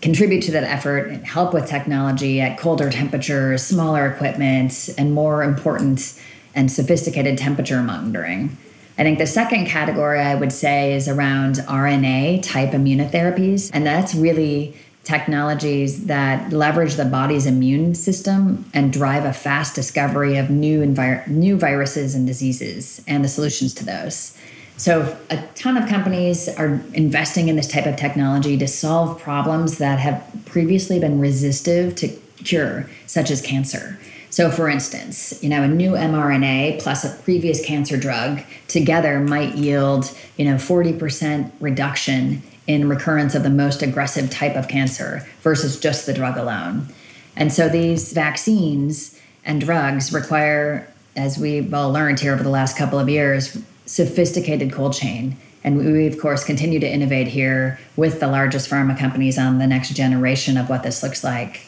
contribute 0.01 0.41
to 0.45 0.51
that 0.53 0.63
effort 0.63 1.09
and 1.09 1.23
help 1.23 1.53
with 1.53 1.67
technology 1.67 2.41
at 2.41 2.57
colder 2.57 2.89
temperatures, 2.89 3.61
smaller 3.61 4.07
equipment, 4.07 4.89
and 4.97 5.13
more 5.13 5.43
important 5.43 6.19
and 6.55 6.71
sophisticated 6.71 7.37
temperature 7.37 7.83
monitoring. 7.83 8.57
I 8.97 9.03
think 9.03 9.19
the 9.19 9.27
second 9.27 9.67
category 9.67 10.19
I 10.19 10.33
would 10.33 10.51
say 10.51 10.95
is 10.95 11.07
around 11.07 11.57
RNA 11.57 12.41
type 12.41 12.71
immunotherapies. 12.71 13.69
And 13.71 13.85
that's 13.85 14.15
really 14.15 14.75
technologies 15.07 16.07
that 16.07 16.51
leverage 16.51 16.95
the 16.95 17.05
body's 17.05 17.45
immune 17.45 17.95
system 17.95 18.69
and 18.73 18.91
drive 18.91 19.23
a 19.23 19.31
fast 19.31 19.73
discovery 19.73 20.37
of 20.37 20.49
new, 20.49 20.81
envir- 20.81 21.25
new 21.27 21.55
viruses 21.55 22.13
and 22.13 22.27
diseases 22.27 23.01
and 23.07 23.23
the 23.23 23.29
solutions 23.29 23.73
to 23.73 23.85
those. 23.85 24.37
So, 24.75 25.17
a 25.29 25.41
ton 25.55 25.77
of 25.77 25.87
companies 25.87 26.49
are 26.49 26.81
investing 26.93 27.47
in 27.47 27.55
this 27.55 27.67
type 27.67 27.85
of 27.85 27.95
technology 27.95 28.57
to 28.57 28.67
solve 28.67 29.19
problems 29.19 29.77
that 29.77 29.97
have 29.97 30.21
previously 30.45 30.99
been 30.99 31.19
resistive 31.19 31.95
to 31.95 32.09
cure, 32.43 32.87
such 33.07 33.31
as 33.31 33.41
cancer. 33.41 33.97
So, 34.29 34.51
for 34.51 34.67
instance, 34.67 35.41
you 35.41 35.49
know, 35.49 35.63
a 35.63 35.67
new 35.67 35.93
mRNA 35.93 36.81
plus 36.81 37.05
a 37.05 37.23
previous 37.23 37.65
cancer 37.65 37.97
drug 37.97 38.41
together 38.67 39.21
might 39.21 39.55
yield, 39.55 40.15
you 40.35 40.45
know, 40.45 40.55
40% 40.55 41.51
reduction 41.61 42.43
in 42.67 42.89
recurrence 42.89 43.33
of 43.33 43.43
the 43.43 43.49
most 43.49 43.81
aggressive 43.81 44.29
type 44.29 44.55
of 44.55 44.67
cancer 44.67 45.27
versus 45.41 45.79
just 45.79 46.05
the 46.05 46.13
drug 46.13 46.37
alone. 46.37 46.87
And 47.35 47.51
so 47.51 47.69
these 47.69 48.13
vaccines 48.13 49.19
and 49.45 49.61
drugs 49.61 50.11
require, 50.11 50.91
as 51.15 51.37
we've 51.37 51.73
all 51.73 51.91
learned 51.91 52.19
here 52.19 52.33
over 52.33 52.43
the 52.43 52.49
last 52.49 52.77
couple 52.77 52.99
of 52.99 53.07
years, 53.07 53.57
sophisticated 53.85 54.73
cold 54.73 54.93
chain. 54.93 55.37
And 55.63 55.77
we, 55.77 56.07
of 56.07 56.19
course, 56.19 56.43
continue 56.43 56.79
to 56.79 56.89
innovate 56.89 57.27
here 57.27 57.79
with 57.95 58.19
the 58.19 58.27
largest 58.27 58.69
pharma 58.69 58.97
companies 58.97 59.37
on 59.37 59.59
the 59.59 59.67
next 59.67 59.89
generation 59.89 60.57
of 60.57 60.69
what 60.69 60.83
this 60.83 61.01
looks 61.01 61.23
like. 61.23 61.61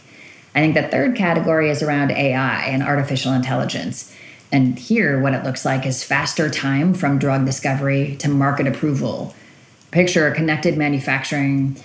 I 0.55 0.59
think 0.59 0.75
the 0.75 0.87
third 0.87 1.15
category 1.15 1.69
is 1.69 1.81
around 1.81 2.11
AI 2.11 2.65
and 2.65 2.83
artificial 2.83 3.33
intelligence. 3.33 4.13
And 4.51 4.79
here, 4.79 5.19
what 5.19 5.33
it 5.33 5.43
looks 5.43 5.63
like 5.63 5.85
is 5.85 6.03
faster 6.03 6.49
time 6.49 6.93
from 6.93 7.19
drug 7.19 7.45
discovery 7.45 8.15
to 8.17 8.29
market 8.29 8.67
approval. 8.67 9.35
Picture 9.91 10.27
a 10.27 10.35
connected 10.35 10.77
manufacturing 10.77 11.75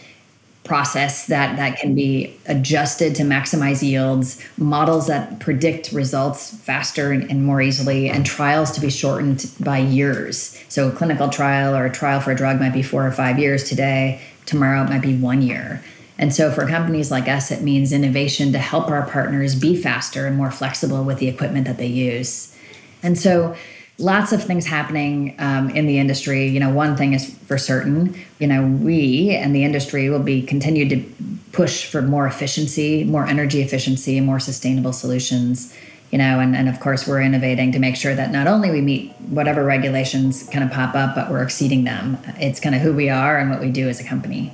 process 0.64 1.26
that 1.26 1.56
that 1.56 1.78
can 1.78 1.94
be 1.94 2.34
adjusted 2.46 3.14
to 3.14 3.22
maximize 3.22 3.82
yields 3.82 4.42
models 4.56 5.06
that 5.06 5.38
predict 5.38 5.92
results 5.92 6.56
faster 6.56 7.12
and, 7.12 7.30
and, 7.30 7.44
more 7.44 7.60
easily 7.60 8.08
and 8.08 8.24
trials 8.24 8.70
to 8.72 8.80
be 8.80 8.90
shortened 8.90 9.50
by 9.60 9.78
years. 9.78 10.58
So 10.68 10.88
a 10.88 10.92
clinical 10.92 11.28
trial 11.28 11.76
or 11.76 11.84
a 11.84 11.92
trial 11.92 12.20
for 12.20 12.32
a 12.32 12.34
drug 12.34 12.58
might 12.58 12.72
be 12.72 12.82
four 12.82 13.06
or 13.06 13.12
five 13.12 13.38
years 13.38 13.64
today. 13.64 14.22
Tomorrow 14.46 14.84
it 14.84 14.88
might 14.88 15.02
be 15.02 15.16
one 15.16 15.42
year. 15.42 15.84
And 16.16 16.32
so 16.32 16.50
for 16.50 16.66
companies 16.66 17.10
like 17.10 17.28
us 17.28 17.50
it 17.50 17.60
means 17.60 17.92
innovation 17.92 18.52
to 18.52 18.58
help 18.58 18.88
our 18.88 19.06
partners 19.06 19.54
be 19.54 19.76
faster 19.76 20.26
and 20.26 20.36
more 20.36 20.50
flexible 20.50 21.04
with 21.04 21.18
the 21.18 21.28
equipment 21.28 21.66
that 21.66 21.76
they 21.76 21.86
use. 21.86 22.56
And 23.02 23.18
so 23.18 23.54
lots 23.98 24.32
of 24.32 24.42
things 24.42 24.66
happening 24.66 25.34
um, 25.38 25.70
in 25.70 25.86
the 25.86 25.98
industry. 25.98 26.48
You 26.48 26.60
know, 26.60 26.70
one 26.70 26.96
thing 26.96 27.12
is 27.12 27.34
for 27.46 27.58
certain. 27.58 28.18
You 28.38 28.46
know, 28.46 28.66
we 28.66 29.30
and 29.30 29.54
the 29.54 29.64
industry 29.64 30.10
will 30.10 30.22
be 30.22 30.42
continued 30.42 30.90
to 30.90 31.04
push 31.52 31.86
for 31.86 32.02
more 32.02 32.26
efficiency, 32.26 33.04
more 33.04 33.26
energy 33.26 33.62
efficiency, 33.62 34.20
more 34.20 34.40
sustainable 34.40 34.92
solutions. 34.92 35.76
You 36.10 36.18
know, 36.18 36.38
and, 36.38 36.54
and 36.54 36.68
of 36.68 36.78
course, 36.78 37.08
we're 37.08 37.22
innovating 37.22 37.72
to 37.72 37.80
make 37.80 37.96
sure 37.96 38.14
that 38.14 38.30
not 38.30 38.46
only 38.46 38.70
we 38.70 38.80
meet 38.80 39.12
whatever 39.30 39.64
regulations 39.64 40.48
kind 40.48 40.62
of 40.64 40.70
pop 40.70 40.94
up, 40.94 41.14
but 41.14 41.28
we're 41.28 41.42
exceeding 41.42 41.84
them. 41.84 42.18
It's 42.38 42.60
kind 42.60 42.74
of 42.74 42.80
who 42.82 42.92
we 42.92 43.08
are 43.08 43.38
and 43.38 43.50
what 43.50 43.60
we 43.60 43.70
do 43.70 43.88
as 43.88 43.98
a 44.00 44.04
company. 44.04 44.52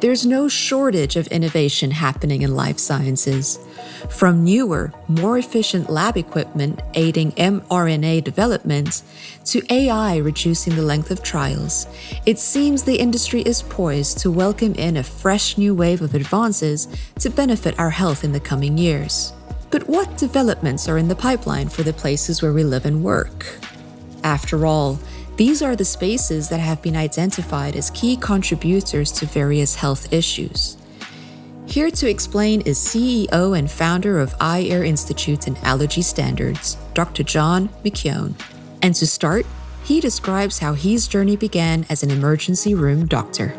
There's 0.00 0.26
no 0.26 0.48
shortage 0.48 1.14
of 1.14 1.28
innovation 1.28 1.92
happening 1.92 2.42
in 2.42 2.56
life 2.56 2.78
sciences. 2.78 3.58
From 4.10 4.44
newer, 4.44 4.92
more 5.08 5.38
efficient 5.38 5.88
lab 5.88 6.16
equipment 6.16 6.80
aiding 6.94 7.32
mRNA 7.32 8.24
development 8.24 9.02
to 9.46 9.62
AI 9.70 10.16
reducing 10.16 10.74
the 10.76 10.82
length 10.82 11.10
of 11.10 11.22
trials, 11.22 11.86
it 12.26 12.38
seems 12.38 12.82
the 12.82 12.98
industry 12.98 13.42
is 13.42 13.62
poised 13.62 14.18
to 14.18 14.30
welcome 14.30 14.74
in 14.74 14.96
a 14.96 15.02
fresh 15.02 15.56
new 15.56 15.74
wave 15.74 16.02
of 16.02 16.14
advances 16.14 16.88
to 17.20 17.30
benefit 17.30 17.78
our 17.78 17.90
health 17.90 18.24
in 18.24 18.32
the 18.32 18.40
coming 18.40 18.76
years. 18.76 19.32
But 19.70 19.88
what 19.88 20.18
developments 20.18 20.88
are 20.88 20.98
in 20.98 21.08
the 21.08 21.16
pipeline 21.16 21.68
for 21.68 21.82
the 21.82 21.92
places 21.92 22.42
where 22.42 22.52
we 22.52 22.64
live 22.64 22.84
and 22.84 23.02
work? 23.02 23.46
After 24.24 24.66
all, 24.66 24.98
these 25.36 25.62
are 25.62 25.74
the 25.74 25.84
spaces 25.84 26.48
that 26.50 26.60
have 26.60 26.82
been 26.82 26.96
identified 26.96 27.74
as 27.74 27.90
key 27.90 28.16
contributors 28.16 29.10
to 29.12 29.26
various 29.26 29.74
health 29.74 30.12
issues. 30.12 30.76
Here 31.72 31.90
to 31.90 32.06
explain 32.06 32.60
is 32.66 32.78
CEO 32.78 33.58
and 33.58 33.70
founder 33.70 34.20
of 34.20 34.36
iAir 34.40 34.86
Institute 34.86 35.46
and 35.46 35.56
Allergy 35.62 36.02
Standards, 36.02 36.76
Dr. 36.92 37.22
John 37.22 37.70
McKeon. 37.82 38.38
And 38.82 38.94
to 38.94 39.06
start, 39.06 39.46
he 39.82 39.98
describes 39.98 40.58
how 40.58 40.74
his 40.74 41.08
journey 41.08 41.34
began 41.34 41.86
as 41.88 42.02
an 42.02 42.10
emergency 42.10 42.74
room 42.74 43.06
doctor 43.06 43.54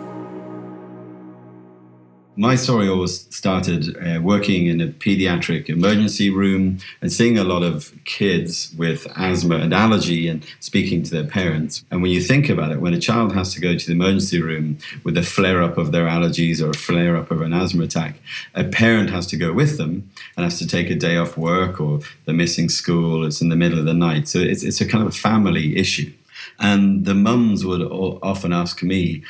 my 2.36 2.56
story 2.56 2.88
always 2.88 3.28
started 3.36 3.96
uh, 3.98 4.20
working 4.22 4.68
in 4.68 4.82
a 4.82 4.88
pediatric 4.88 5.70
emergency 5.70 6.30
room 6.30 6.80
and 7.02 7.12
seeing 7.12 7.38
a 7.38 7.44
lot 7.44 7.64
of 7.64 7.94
kids 8.06 8.74
with 8.78 9.06
asthma 9.16 9.58
and 9.58 9.74
allergy 9.74 10.28
and 10.28 10.46
speaking 10.60 11.04
to 11.04 11.12
their 11.12 11.26
parents. 11.26 11.84
And 11.92 12.02
when 12.02 12.12
you 12.12 12.22
think 12.22 12.50
about 12.50 12.72
it, 12.72 12.82
when 12.82 12.94
a 12.94 13.00
child 13.00 13.34
has 13.34 13.54
to 13.54 13.62
go 13.62 13.78
to 13.78 13.86
the 13.86 13.92
emergency 13.92 14.42
room 14.42 14.78
with 15.04 15.18
a 15.18 15.24
flare 15.24 15.62
up 15.62 15.78
of 15.78 15.92
their 15.92 16.08
allergies 16.08 16.62
or 16.62 16.72
a 16.72 16.74
flare 16.74 17.16
up 17.16 17.30
of 17.30 17.42
an 17.42 17.54
asthma 17.54 17.84
attack, 17.84 18.16
a 18.56 18.64
parent 18.64 19.10
has 19.12 19.28
to 19.28 19.38
go 19.38 19.54
with 19.54 19.78
them 19.78 20.10
and 20.36 20.44
has 20.44 20.58
to 20.60 20.68
take 20.68 20.90
a 20.90 20.96
day 20.96 21.18
off 21.18 21.38
work 21.38 21.80
or 21.80 22.00
they're 22.26 22.34
missing 22.34 22.70
school, 22.70 23.26
it's 23.26 23.42
in 23.42 23.50
the 23.50 23.56
middle 23.56 23.80
of 23.80 23.86
the 23.86 23.94
night. 23.94 24.28
So 24.28 24.40
it's, 24.40 24.64
it's 24.64 24.82
a 24.82 24.88
kind 24.88 25.06
of 25.06 25.10
a 25.14 25.18
family 25.18 25.78
issue. 25.78 26.12
And 26.60 27.06
the 27.06 27.16
mums 27.16 27.66
would 27.66 27.82
often 27.82 28.54
ask 28.54 28.84
me, 28.84 29.24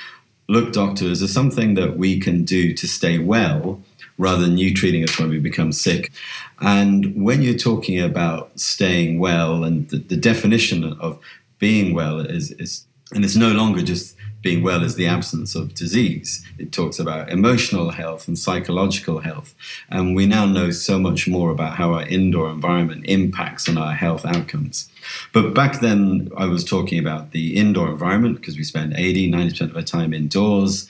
look, 0.47 0.73
doctor, 0.73 1.05
is 1.05 1.19
there 1.19 1.27
something 1.27 1.75
that 1.75 1.97
we 1.97 2.19
can 2.19 2.43
do 2.43 2.73
to 2.73 2.87
stay 2.87 3.17
well 3.17 3.81
rather 4.17 4.41
than 4.41 4.57
you 4.57 4.73
treating 4.73 5.03
us 5.03 5.17
when 5.19 5.29
we 5.29 5.39
become 5.39 5.71
sick? 5.71 6.11
And 6.59 7.23
when 7.23 7.41
you're 7.41 7.57
talking 7.57 7.99
about 7.99 8.57
staying 8.59 9.19
well 9.19 9.63
and 9.63 9.89
the, 9.89 9.97
the 9.97 10.17
definition 10.17 10.83
of 10.99 11.19
being 11.59 11.93
well 11.93 12.19
is, 12.19 12.51
is, 12.51 12.85
and 13.13 13.23
it's 13.23 13.35
no 13.35 13.51
longer 13.51 13.81
just 13.81 14.15
being 14.43 14.61
well 14.61 14.83
is 14.83 14.95
the 14.95 15.07
absence 15.07 15.55
of 15.55 15.73
disease. 15.73 16.45
It 16.59 16.71
talks 16.71 16.99
about 16.99 17.31
emotional 17.31 17.91
health 17.91 18.27
and 18.27 18.37
psychological 18.37 19.19
health. 19.19 19.55
And 19.89 20.15
we 20.15 20.25
now 20.25 20.45
know 20.45 20.69
so 20.69 20.99
much 20.99 21.27
more 21.27 21.49
about 21.49 21.77
how 21.77 21.93
our 21.93 22.05
indoor 22.05 22.51
environment 22.51 23.05
impacts 23.07 23.67
on 23.67 23.77
our 23.77 23.93
health 23.93 24.25
outcomes. 24.25 24.91
But 25.31 25.53
back 25.53 25.79
then, 25.79 26.29
I 26.37 26.45
was 26.45 26.65
talking 26.65 26.99
about 26.99 27.31
the 27.31 27.55
indoor 27.55 27.89
environment 27.89 28.35
because 28.35 28.57
we 28.57 28.63
spend 28.63 28.93
80, 28.95 29.31
90% 29.31 29.61
of 29.61 29.75
our 29.77 29.81
time 29.81 30.13
indoors. 30.13 30.89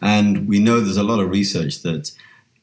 And 0.00 0.48
we 0.48 0.60
know 0.60 0.80
there's 0.80 0.96
a 0.96 1.02
lot 1.02 1.20
of 1.20 1.28
research 1.28 1.82
that 1.82 2.12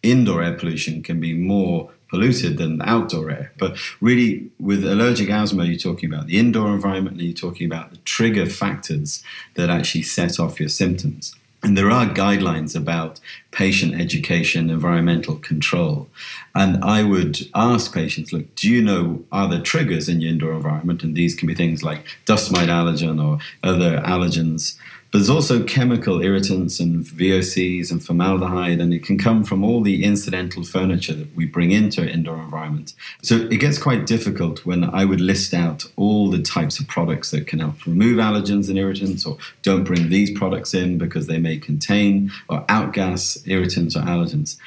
indoor 0.02 0.42
air 0.42 0.54
pollution 0.54 1.04
can 1.04 1.20
be 1.20 1.34
more 1.34 1.92
polluted 2.10 2.58
than 2.58 2.82
outdoor 2.82 3.30
air. 3.32 3.52
But 3.58 3.78
really, 4.02 4.50
with 4.60 4.84
allergic 4.84 5.30
asthma, 5.30 5.66
you're 5.66 5.78
talking 5.78 6.12
about 6.12 6.28
the 6.28 6.40
indoor 6.40 6.74
environment 6.74 7.18
and 7.18 7.26
you're 7.26 7.34
talking 7.34 7.68
about 7.68 7.92
the 7.92 7.98
trigger 7.98 8.46
factors 8.46 9.24
that 9.56 9.70
actually 9.70 10.04
set 10.04 10.40
off 10.40 10.60
your 10.60 10.70
symptoms. 10.70 11.36
And 11.62 11.78
there 11.78 11.92
are 11.92 12.06
guidelines 12.06 12.74
about 12.74 13.20
patient 13.52 14.00
education, 14.00 14.70
environmental 14.70 15.36
control. 15.36 16.08
And 16.56 16.82
I 16.84 17.04
would 17.04 17.40
ask 17.54 17.94
patients 17.94 18.32
look, 18.32 18.56
do 18.56 18.70
you 18.70 18.82
know, 18.82 19.24
are 19.32 19.50
there 19.50 19.62
triggers 19.62 20.08
in 20.08 20.22
your 20.22 20.32
indoor 20.32 20.54
environment? 20.54 21.04
And 21.04 21.16
these 21.16 21.36
can 21.36 21.48
be 21.48 21.56
things 21.56 21.84
like 21.84 22.06
dust 22.26 22.52
mite 22.52 22.70
allergen 22.70 23.22
or 23.22 23.40
other 23.62 23.98
allergens 24.00 24.78
but 25.12 25.20
there's 25.20 25.30
also 25.30 25.64
chemical 25.64 26.22
irritants 26.22 26.80
and 26.80 27.04
VOCs 27.04 27.92
and 27.92 28.04
formaldehyde, 28.04 28.80
and 28.80 28.94
it 28.94 29.04
can 29.04 29.18
come 29.18 29.44
from 29.44 29.64
all 29.64 29.82
the 29.82 30.04
incidental 30.04 30.64
furniture 30.64 31.14
that 31.14 31.36
we 31.36 31.46
bring 31.46 31.72
into 31.72 32.02
our 32.02 32.08
indoor 32.08 32.40
environment. 32.40 32.94
So 33.24 33.36
it 33.36 33.60
gets 33.60 33.80
quite 33.80 34.06
difficult 34.06 34.66
when 34.66 34.84
I 34.84 35.06
would 35.06 35.22
list 35.22 35.54
out 35.54 35.86
all 35.96 36.30
the 36.30 36.42
types 36.42 36.80
of 36.80 36.88
products 36.88 37.32
that 37.32 37.48
can 37.48 37.60
help 37.60 37.86
remove 37.88 38.18
allergens 38.18 38.70
and 38.70 38.78
irritants, 38.78 39.26
or 39.26 39.38
don't 39.64 39.84
bring 39.84 40.10
these 40.10 40.38
products 40.38 40.74
in 40.74 41.00
because 41.00 41.26
they 41.26 41.40
may 41.40 41.58
contain 41.58 42.32
or 42.48 42.62
outgas 42.68 43.42
irritants 43.48 43.96
or 43.96 44.02
allergens. 44.02 44.58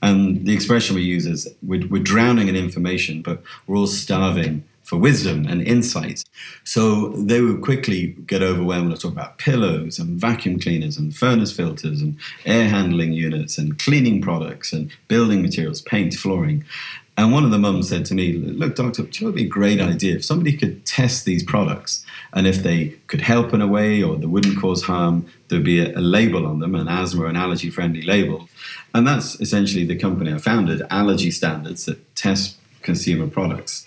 And 0.00 0.46
the 0.46 0.54
expression 0.54 0.94
we 0.94 1.02
use 1.02 1.26
is 1.26 1.48
we're, 1.60 1.86
we're 1.88 2.02
drowning 2.02 2.46
in 2.46 2.54
information, 2.54 3.20
but 3.20 3.42
we're 3.66 3.76
all 3.76 3.88
starving 3.88 4.62
for 4.88 4.96
wisdom 4.96 5.46
and 5.46 5.60
insight. 5.60 6.24
So 6.64 7.10
they 7.10 7.42
would 7.42 7.60
quickly 7.60 8.16
get 8.26 8.42
overwhelmed 8.42 8.90
to 8.90 8.96
talk 8.96 9.12
about 9.12 9.36
pillows 9.36 9.98
and 9.98 10.18
vacuum 10.18 10.58
cleaners 10.58 10.96
and 10.96 11.14
furnace 11.14 11.52
filters 11.52 12.00
and 12.00 12.16
air 12.46 12.70
handling 12.70 13.12
units 13.12 13.58
and 13.58 13.78
cleaning 13.78 14.22
products 14.22 14.72
and 14.72 14.90
building 15.06 15.42
materials, 15.42 15.82
paint, 15.82 16.14
flooring. 16.14 16.64
And 17.18 17.32
one 17.32 17.44
of 17.44 17.50
the 17.50 17.58
mums 17.58 17.90
said 17.90 18.06
to 18.06 18.14
me, 18.14 18.32
Look, 18.32 18.76
doctor, 18.76 19.02
it 19.02 19.20
would 19.20 19.34
be 19.34 19.44
a 19.44 19.48
great 19.48 19.78
idea 19.78 20.14
if 20.14 20.24
somebody 20.24 20.56
could 20.56 20.86
test 20.86 21.26
these 21.26 21.42
products 21.42 22.06
and 22.32 22.46
if 22.46 22.62
they 22.62 22.94
could 23.08 23.20
help 23.20 23.52
in 23.52 23.60
a 23.60 23.66
way 23.66 24.02
or 24.02 24.16
they 24.16 24.26
wouldn't 24.26 24.58
cause 24.58 24.84
harm, 24.84 25.26
there'd 25.48 25.64
be 25.64 25.80
a, 25.80 25.98
a 25.98 26.00
label 26.00 26.46
on 26.46 26.60
them, 26.60 26.74
an 26.74 26.88
asthma 26.88 27.26
and 27.26 27.36
allergy 27.36 27.68
friendly 27.68 28.00
label. 28.00 28.48
And 28.94 29.06
that's 29.06 29.38
essentially 29.38 29.84
the 29.84 29.96
company 29.96 30.32
I 30.32 30.38
founded, 30.38 30.80
Allergy 30.88 31.30
Standards, 31.30 31.84
that 31.84 32.16
test 32.16 32.56
consumer 32.80 33.26
products. 33.26 33.86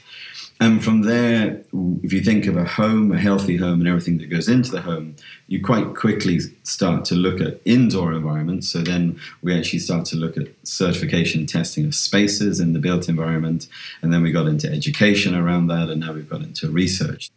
And 0.61 0.83
from 0.83 1.01
there, 1.01 1.63
if 2.03 2.13
you 2.13 2.21
think 2.21 2.45
of 2.45 2.55
a 2.55 2.63
home, 2.63 3.11
a 3.11 3.17
healthy 3.17 3.57
home, 3.57 3.79
and 3.79 3.87
everything 3.87 4.19
that 4.19 4.29
goes 4.29 4.47
into 4.47 4.69
the 4.69 4.81
home, 4.81 5.15
you 5.47 5.59
quite 5.59 5.95
quickly 5.95 6.39
start 6.61 7.03
to 7.05 7.15
look 7.15 7.41
at 7.41 7.59
indoor 7.65 8.13
environments. 8.13 8.67
So 8.67 8.81
then 8.81 9.19
we 9.41 9.57
actually 9.57 9.79
start 9.79 10.05
to 10.05 10.17
look 10.17 10.37
at 10.37 10.49
certification 10.61 11.47
testing 11.47 11.83
of 11.85 11.95
spaces 11.95 12.59
in 12.59 12.73
the 12.73 12.79
built 12.79 13.09
environment. 13.09 13.67
And 14.03 14.13
then 14.13 14.21
we 14.21 14.31
got 14.31 14.45
into 14.45 14.71
education 14.71 15.33
around 15.33 15.65
that. 15.67 15.89
And 15.89 16.01
now 16.01 16.13
we've 16.13 16.29
got 16.29 16.41
into 16.41 16.69
research. 16.69 17.31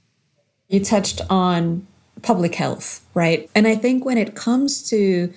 You 0.69 0.85
touched 0.85 1.23
on 1.31 1.87
public 2.21 2.57
health, 2.57 3.07
right? 3.14 3.49
And 3.54 3.66
I 3.66 3.75
think 3.75 4.04
when 4.04 4.19
it 4.19 4.35
comes 4.35 4.87
to 4.90 5.33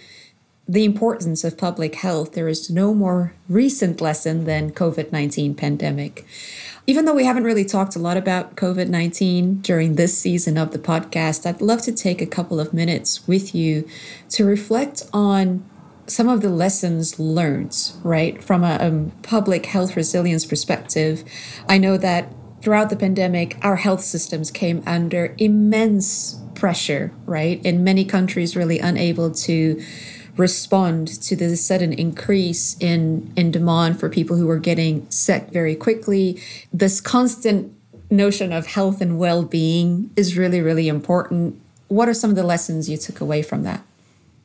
the 0.68 0.84
importance 0.84 1.46
of 1.46 1.58
public 1.58 1.96
health, 1.96 2.34
there 2.34 2.50
is 2.50 2.70
no 2.70 2.94
more 2.94 3.34
recent 3.48 4.02
lesson 4.02 4.44
than 4.44 4.72
COVID-19 4.72 5.56
pandemic. 5.56 6.26
Even 6.90 7.04
though 7.04 7.14
we 7.14 7.26
haven't 7.26 7.44
really 7.44 7.66
talked 7.66 7.98
a 7.98 8.00
lot 8.00 8.16
about 8.16 8.56
COVID 8.56 8.88
19 8.88 9.60
during 9.60 9.96
this 9.96 10.18
season 10.18 10.58
of 10.58 10.72
the 10.72 10.80
podcast, 10.80 11.46
I'd 11.46 11.60
love 11.60 11.82
to 11.82 11.92
take 11.92 12.22
a 12.22 12.26
couple 12.26 12.62
of 12.62 12.74
minutes 12.74 13.28
with 13.28 13.54
you 13.54 13.86
to 14.30 14.46
reflect 14.46 15.04
on 15.12 15.66
some 16.08 16.30
of 16.30 16.40
the 16.40 16.50
lessons 16.50 17.20
learned, 17.20 17.92
right, 18.04 18.42
from 18.42 18.64
a, 18.64 18.78
a 18.80 19.12
public 19.22 19.66
health 19.66 19.98
resilience 19.98 20.46
perspective. 20.46 21.26
I 21.68 21.78
know 21.78 21.98
that 21.98 22.34
throughout 22.62 22.90
the 22.90 22.96
pandemic, 22.96 23.58
our 23.62 23.76
health 23.76 24.02
systems 24.02 24.50
came 24.50 24.82
under 24.86 25.36
immense 25.38 26.40
pressure, 26.56 27.12
right? 27.26 27.64
In 27.66 27.84
many 27.84 28.06
countries, 28.06 28.56
really 28.56 28.80
unable 28.80 29.32
to 29.32 29.84
respond 30.38 31.08
to 31.24 31.36
the 31.36 31.56
sudden 31.58 31.94
increase 31.94 32.78
in 32.80 33.32
in 33.36 33.52
demand 33.52 34.00
for 34.00 34.10
people 34.10 34.38
who 34.38 34.50
are 34.50 34.60
getting 34.60 35.10
sick 35.10 35.50
very 35.52 35.76
quickly. 35.76 36.42
This 36.72 37.02
constant 37.02 37.74
notion 38.10 38.54
of 38.54 38.68
health 38.68 39.02
and 39.02 39.20
well-being 39.20 40.12
is 40.16 40.38
really 40.38 40.62
really 40.62 40.88
important. 40.88 41.60
What 41.88 42.10
are 42.10 42.14
some 42.14 42.30
of 42.30 42.36
the 42.36 42.44
lessons 42.44 42.90
you 42.90 42.98
took 42.98 43.22
away 43.22 43.42
from 43.42 43.64
that 43.64 43.84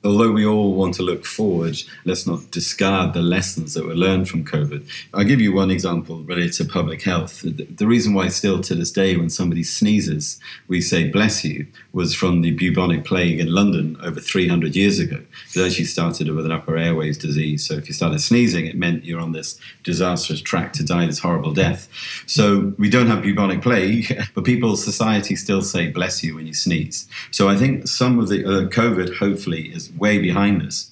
although 0.05 0.33
we 0.33 0.45
all 0.45 0.75
want 0.75 0.95
to 0.95 1.03
look 1.03 1.25
forward, 1.25 1.77
let's 2.05 2.27
not 2.27 2.51
discard 2.51 3.15
the 3.15 3.23
lessons 3.23 3.75
that 3.75 3.87
were 3.87 3.95
learned 3.95 4.29
from 4.29 4.45
COVID. 4.45 4.87
I'll 5.15 5.25
give 5.25 5.41
you 5.41 5.53
one 5.53 5.71
example 5.71 6.23
related 6.23 6.55
to 6.55 6.65
public 6.65 7.03
health. 7.03 7.43
The 7.43 7.87
reason 7.87 8.15
why, 8.15 8.29
still 8.29 8.61
to 8.63 8.75
this 8.75 8.91
day, 8.91 9.17
when 9.17 9.31
somebody 9.31 9.63
sneezes, 9.63 10.41
we 10.67 10.81
say 10.81 11.09
bless 11.09 11.45
you, 11.45 11.67
was 11.93 12.15
from 12.15 12.43
the 12.43 12.51
bubonic 12.53 13.05
plague 13.05 13.39
in 13.39 13.55
London 13.55 13.97
over 14.03 14.19
300 14.21 14.75
years 14.75 14.99
ago. 14.99 15.21
It 15.55 15.65
actually 15.65 15.85
started 15.85 16.29
with 16.31 16.47
an 16.47 16.53
upper 16.53 16.77
airways 16.77 17.19
disease. 17.19 17.67
So 17.67 17.75
if 17.75 17.87
you 17.89 17.95
started 17.95 18.21
sneezing, 18.21 18.67
it 18.67 18.77
meant 18.77 19.05
you're 19.05 19.21
on 19.21 19.33
this 19.33 19.59
disastrous 19.85 20.41
track 20.41 20.73
to 20.75 20.85
die 20.85 21.07
this 21.07 21.21
horrible 21.21 21.53
death. 21.53 21.89
So 22.27 22.73
we 22.79 22.91
don't 22.91 23.07
have 23.07 23.23
bubonic 23.23 23.63
plague, 23.63 24.19
but 24.35 24.45
people, 24.45 24.77
society 24.77 25.37
still 25.37 25.63
say 25.63 25.89
bless 25.89 26.25
you 26.25 26.35
when 26.35 26.47
you 26.47 26.55
sneeze. 26.55 27.09
So 27.31 27.49
I 27.49 27.57
think 27.57 27.87
some 27.87 28.19
of 28.19 28.29
the 28.29 28.45
uh, 28.45 28.69
COVID, 28.69 29.17
hopefully, 29.17 29.73
is 29.73 29.92
way 29.97 30.19
behind 30.19 30.63
us. 30.63 30.91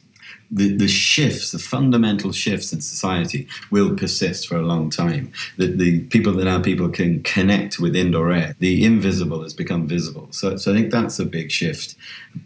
The, 0.52 0.76
the 0.76 0.88
shifts, 0.88 1.52
the 1.52 1.60
fundamental 1.60 2.32
shifts 2.32 2.72
in 2.72 2.80
society 2.80 3.46
will 3.70 3.94
persist 3.94 4.48
for 4.48 4.56
a 4.56 4.62
long 4.62 4.90
time. 4.90 5.30
The, 5.56 5.68
the 5.68 6.00
people 6.06 6.32
that 6.32 6.44
now 6.44 6.60
people 6.60 6.88
can 6.88 7.22
connect 7.22 7.78
with 7.78 7.94
indoor 7.94 8.32
air, 8.32 8.56
the 8.58 8.84
invisible 8.84 9.44
has 9.44 9.54
become 9.54 9.86
visible. 9.86 10.26
So, 10.32 10.56
so 10.56 10.72
I 10.72 10.74
think 10.74 10.90
that's 10.90 11.20
a 11.20 11.24
big 11.24 11.52
shift. 11.52 11.94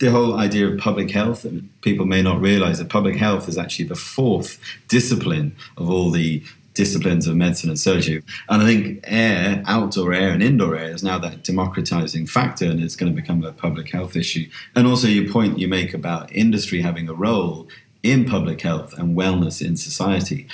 The 0.00 0.10
whole 0.10 0.34
idea 0.38 0.68
of 0.68 0.78
public 0.78 1.10
health, 1.12 1.46
and 1.46 1.70
people 1.80 2.04
may 2.04 2.20
not 2.20 2.42
realize 2.42 2.78
that 2.78 2.90
public 2.90 3.16
health 3.16 3.48
is 3.48 3.56
actually 3.56 3.86
the 3.86 3.96
fourth 3.96 4.58
discipline 4.88 5.56
of 5.78 5.88
all 5.88 6.10
the 6.10 6.42
disciplines 6.74 7.26
of 7.26 7.36
medicine 7.36 7.70
and 7.70 7.78
surgery. 7.78 8.22
And 8.48 8.62
I 8.62 8.66
think 8.66 9.00
air, 9.04 9.62
outdoor 9.66 10.12
air 10.12 10.30
and 10.30 10.42
indoor 10.42 10.76
air 10.76 10.90
is 10.90 11.02
now 11.02 11.18
that 11.20 11.44
democratizing 11.44 12.26
factor 12.26 12.66
and 12.66 12.82
it's 12.82 12.96
going 12.96 13.14
to 13.14 13.20
become 13.20 13.42
a 13.44 13.52
public 13.52 13.90
health 13.90 14.16
issue. 14.16 14.48
And 14.74 14.86
also 14.86 15.06
your 15.06 15.32
point 15.32 15.58
you 15.58 15.68
make 15.68 15.94
about 15.94 16.32
industry 16.32 16.82
having 16.82 17.08
a 17.08 17.14
role 17.14 17.68
in 18.02 18.24
public 18.24 18.60
health 18.60 18.92
and 18.98 19.16
wellness 19.16 19.64
in 19.64 19.76
society. 19.76 20.46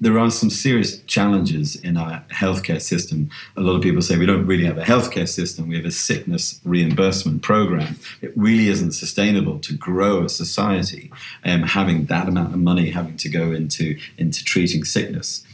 There 0.00 0.18
are 0.18 0.30
some 0.30 0.48
serious 0.48 0.98
challenges 1.02 1.74
in 1.74 1.96
our 1.96 2.22
healthcare 2.30 2.80
system. 2.80 3.30
A 3.56 3.60
lot 3.60 3.74
of 3.74 3.82
people 3.82 4.00
say 4.00 4.16
we 4.16 4.26
don't 4.26 4.46
really 4.46 4.64
have 4.64 4.78
a 4.78 4.84
healthcare 4.84 5.28
system, 5.28 5.68
we 5.68 5.76
have 5.76 5.84
a 5.84 5.90
sickness 5.90 6.60
reimbursement 6.64 7.42
program. 7.42 7.96
It 8.22 8.32
really 8.36 8.68
isn't 8.68 8.92
sustainable 8.92 9.58
to 9.58 9.76
grow 9.76 10.24
a 10.24 10.28
society 10.28 11.10
um, 11.44 11.64
having 11.64 12.06
that 12.06 12.28
amount 12.28 12.54
of 12.54 12.60
money 12.60 12.90
having 12.90 13.16
to 13.16 13.28
go 13.28 13.50
into, 13.50 13.98
into 14.16 14.44
treating 14.44 14.84
sickness 14.84 15.44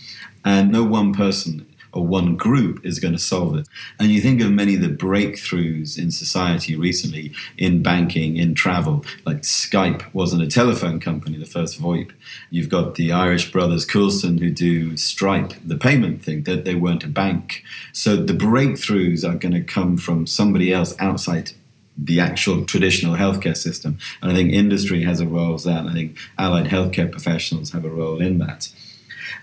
and 0.44 0.70
no 0.70 0.84
one 0.84 1.14
person 1.14 1.66
or 1.94 2.04
one 2.04 2.36
group 2.36 2.84
is 2.84 2.98
going 2.98 3.14
to 3.14 3.18
solve 3.18 3.56
it. 3.56 3.68
And 3.98 4.10
you 4.10 4.20
think 4.20 4.40
of 4.40 4.50
many 4.50 4.74
of 4.74 4.80
the 4.80 4.88
breakthroughs 4.88 5.96
in 5.96 6.10
society 6.10 6.76
recently 6.76 7.32
in 7.56 7.82
banking, 7.82 8.36
in 8.36 8.54
travel, 8.54 9.04
like 9.24 9.42
Skype 9.42 10.12
wasn't 10.12 10.42
a 10.42 10.48
telephone 10.48 10.98
company, 10.98 11.38
the 11.38 11.46
first 11.46 11.80
VoIP. 11.80 12.10
You've 12.50 12.68
got 12.68 12.96
the 12.96 13.12
Irish 13.12 13.52
brothers 13.52 13.86
Collison 13.86 14.40
who 14.40 14.50
do 14.50 14.96
Stripe, 14.96 15.54
the 15.64 15.76
payment 15.76 16.22
thing, 16.22 16.42
that 16.42 16.64
they 16.64 16.74
weren't 16.74 17.04
a 17.04 17.08
bank. 17.08 17.62
So 17.92 18.16
the 18.16 18.34
breakthroughs 18.34 19.26
are 19.28 19.38
going 19.38 19.54
to 19.54 19.62
come 19.62 19.96
from 19.96 20.26
somebody 20.26 20.72
else 20.72 20.94
outside 20.98 21.52
the 21.96 22.18
actual 22.18 22.64
traditional 22.64 23.14
healthcare 23.14 23.56
system. 23.56 23.98
And 24.20 24.32
I 24.32 24.34
think 24.34 24.52
industry 24.52 25.04
has 25.04 25.20
a 25.20 25.28
role 25.28 25.54
in 25.54 25.62
that. 25.62 25.86
I 25.86 25.92
think 25.92 26.18
allied 26.38 26.66
healthcare 26.66 27.10
professionals 27.10 27.70
have 27.70 27.84
a 27.84 27.88
role 27.88 28.20
in 28.20 28.38
that. 28.38 28.68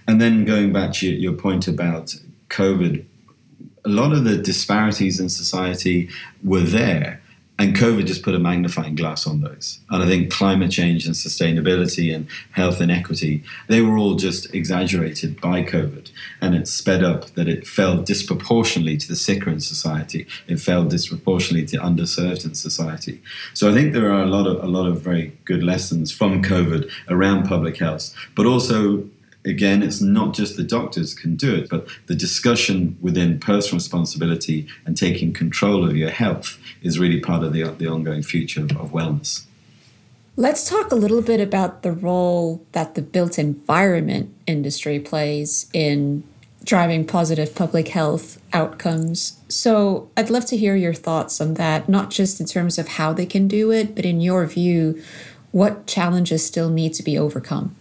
And 0.07 0.19
then 0.21 0.45
going 0.45 0.73
back 0.73 0.93
to 0.93 1.07
your 1.07 1.33
point 1.33 1.67
about 1.67 2.15
COVID, 2.49 3.05
a 3.85 3.89
lot 3.89 4.13
of 4.13 4.23
the 4.23 4.37
disparities 4.37 5.19
in 5.19 5.29
society 5.29 6.09
were 6.43 6.61
there. 6.61 7.21
And 7.59 7.75
COVID 7.75 8.07
just 8.07 8.23
put 8.23 8.33
a 8.33 8.39
magnifying 8.39 8.95
glass 8.95 9.27
on 9.27 9.41
those. 9.41 9.81
And 9.91 10.01
I 10.01 10.07
think 10.07 10.31
climate 10.31 10.71
change 10.71 11.05
and 11.05 11.13
sustainability 11.13 12.13
and 12.13 12.27
health 12.53 12.81
inequity, 12.81 13.43
they 13.67 13.81
were 13.81 13.99
all 13.99 14.15
just 14.15 14.51
exaggerated 14.55 15.39
by 15.39 15.61
COVID. 15.61 16.09
And 16.41 16.55
it 16.55 16.67
sped 16.67 17.03
up 17.03 17.27
that 17.35 17.47
it 17.47 17.67
fell 17.67 18.01
disproportionately 18.01 18.97
to 18.97 19.07
the 19.07 19.15
sicker 19.15 19.51
in 19.51 19.59
society. 19.59 20.25
It 20.47 20.59
fell 20.59 20.85
disproportionately 20.85 21.67
to 21.67 21.77
underserved 21.77 22.45
in 22.45 22.55
society. 22.55 23.21
So 23.53 23.69
I 23.69 23.73
think 23.75 23.93
there 23.93 24.11
are 24.11 24.23
a 24.23 24.27
lot 24.27 24.47
of 24.47 24.63
a 24.63 24.67
lot 24.67 24.87
of 24.87 25.01
very 25.01 25.37
good 25.45 25.61
lessons 25.61 26.11
from 26.11 26.41
COVID 26.41 26.89
around 27.09 27.47
public 27.47 27.77
health, 27.77 28.11
but 28.33 28.47
also 28.47 29.07
again, 29.45 29.81
it's 29.83 30.01
not 30.01 30.33
just 30.33 30.57
the 30.57 30.63
doctors 30.63 31.13
can 31.13 31.35
do 31.35 31.55
it, 31.55 31.69
but 31.69 31.87
the 32.07 32.15
discussion 32.15 32.97
within 33.01 33.39
personal 33.39 33.77
responsibility 33.77 34.67
and 34.85 34.95
taking 34.95 35.33
control 35.33 35.87
of 35.87 35.95
your 35.95 36.09
health 36.09 36.59
is 36.81 36.99
really 36.99 37.19
part 37.19 37.43
of 37.43 37.53
the, 37.53 37.63
the 37.63 37.87
ongoing 37.87 38.23
future 38.23 38.61
of, 38.61 38.71
of 38.71 38.91
wellness. 38.91 39.45
Let's 40.37 40.69
talk 40.69 40.91
a 40.91 40.95
little 40.95 41.21
bit 41.21 41.41
about 41.41 41.83
the 41.83 41.91
role 41.91 42.65
that 42.71 42.95
the 42.95 43.01
built 43.01 43.37
environment 43.37 44.33
industry 44.47 44.99
plays 44.99 45.69
in 45.73 46.23
driving 46.63 47.05
positive 47.05 47.53
public 47.53 47.89
health 47.89 48.39
outcomes. 48.53 49.39
So, 49.49 50.09
I'd 50.15 50.29
love 50.29 50.45
to 50.45 50.57
hear 50.57 50.75
your 50.75 50.93
thoughts 50.93 51.41
on 51.41 51.55
that, 51.55 51.89
not 51.89 52.11
just 52.11 52.39
in 52.39 52.45
terms 52.45 52.77
of 52.77 52.87
how 52.87 53.13
they 53.13 53.25
can 53.25 53.47
do 53.47 53.71
it, 53.71 53.95
but 53.95 54.05
in 54.05 54.21
your 54.21 54.45
view, 54.45 55.01
what 55.51 55.85
challenges 55.87 56.45
still 56.45 56.69
need 56.69 56.93
to 56.93 57.03
be 57.03 57.17
overcome? 57.17 57.75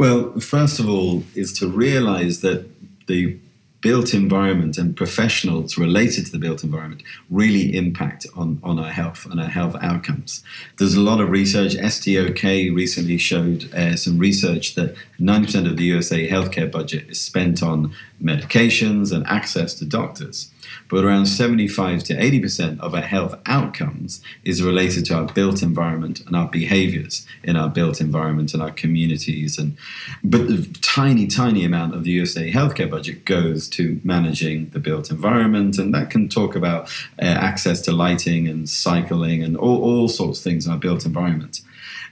Well, 0.00 0.32
first 0.40 0.80
of 0.80 0.88
all, 0.88 1.24
is 1.34 1.52
to 1.58 1.68
realize 1.68 2.40
that 2.40 2.64
the 3.06 3.36
built 3.82 4.14
environment 4.14 4.78
and 4.78 4.96
professionals 4.96 5.76
related 5.76 6.24
to 6.24 6.32
the 6.32 6.38
built 6.38 6.64
environment 6.64 7.02
really 7.28 7.76
impact 7.76 8.26
on, 8.34 8.60
on 8.62 8.78
our 8.78 8.90
health 8.90 9.26
and 9.30 9.38
our 9.38 9.50
health 9.50 9.76
outcomes. 9.82 10.42
There's 10.78 10.94
a 10.94 11.02
lot 11.02 11.20
of 11.20 11.28
research. 11.28 11.74
STOK 11.74 12.74
recently 12.74 13.18
showed 13.18 13.70
uh, 13.74 13.94
some 13.94 14.18
research 14.18 14.74
that 14.74 14.96
90% 15.20 15.70
of 15.70 15.76
the 15.76 15.84
USA 15.84 16.26
healthcare 16.26 16.72
budget 16.72 17.10
is 17.10 17.20
spent 17.20 17.62
on 17.62 17.92
medications 18.22 19.12
and 19.12 19.26
access 19.26 19.74
to 19.74 19.84
doctors 19.84 20.50
but 20.88 21.04
around 21.04 21.26
75 21.26 22.02
to 22.04 22.14
80% 22.14 22.80
of 22.80 22.94
our 22.94 23.00
health 23.00 23.34
outcomes 23.46 24.22
is 24.44 24.62
related 24.62 25.04
to 25.06 25.14
our 25.14 25.26
built 25.26 25.62
environment 25.62 26.20
and 26.26 26.36
our 26.36 26.48
behaviors 26.48 27.26
in 27.42 27.56
our 27.56 27.68
built 27.68 28.00
environment 28.00 28.54
and 28.54 28.62
our 28.62 28.70
communities. 28.70 29.58
And 29.58 29.76
but 30.22 30.48
the 30.48 30.78
tiny, 30.82 31.26
tiny 31.26 31.64
amount 31.64 31.94
of 31.94 32.04
the 32.04 32.10
USA 32.10 32.50
healthcare 32.50 32.90
budget 32.90 33.24
goes 33.24 33.68
to 33.70 34.00
managing 34.04 34.70
the 34.70 34.80
built 34.80 35.10
environment, 35.10 35.78
and 35.78 35.94
that 35.94 36.10
can 36.10 36.28
talk 36.28 36.54
about 36.54 36.90
uh, 37.20 37.24
access 37.24 37.80
to 37.82 37.92
lighting 37.92 38.48
and 38.48 38.68
cycling 38.68 39.42
and 39.42 39.56
all, 39.56 39.82
all 39.82 40.08
sorts 40.08 40.38
of 40.38 40.44
things 40.44 40.66
in 40.66 40.72
our 40.72 40.78
built 40.78 41.06
environment. 41.06 41.60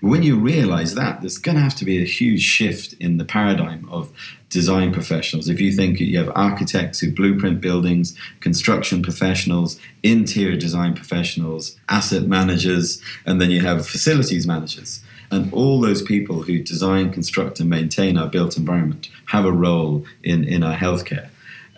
When 0.00 0.22
you 0.22 0.36
realize 0.38 0.94
that, 0.94 1.20
there's 1.20 1.38
going 1.38 1.56
to 1.56 1.62
have 1.62 1.74
to 1.76 1.84
be 1.84 2.00
a 2.00 2.06
huge 2.06 2.42
shift 2.42 2.94
in 2.94 3.16
the 3.16 3.24
paradigm 3.24 3.88
of 3.90 4.12
design 4.48 4.92
professionals. 4.92 5.48
If 5.48 5.60
you 5.60 5.72
think 5.72 5.98
you 6.00 6.18
have 6.18 6.30
architects 6.34 7.00
who 7.00 7.12
blueprint 7.12 7.60
buildings, 7.60 8.16
construction 8.40 9.02
professionals, 9.02 9.78
interior 10.02 10.56
design 10.56 10.94
professionals, 10.94 11.76
asset 11.88 12.24
managers, 12.24 13.02
and 13.26 13.40
then 13.40 13.50
you 13.50 13.60
have 13.60 13.86
facilities 13.86 14.46
managers. 14.46 15.02
And 15.30 15.52
all 15.52 15.80
those 15.80 16.02
people 16.02 16.42
who 16.42 16.62
design, 16.62 17.12
construct, 17.12 17.60
and 17.60 17.68
maintain 17.68 18.16
our 18.16 18.28
built 18.28 18.56
environment 18.56 19.10
have 19.26 19.44
a 19.44 19.52
role 19.52 20.04
in, 20.22 20.44
in 20.44 20.62
our 20.62 20.76
healthcare. 20.76 21.28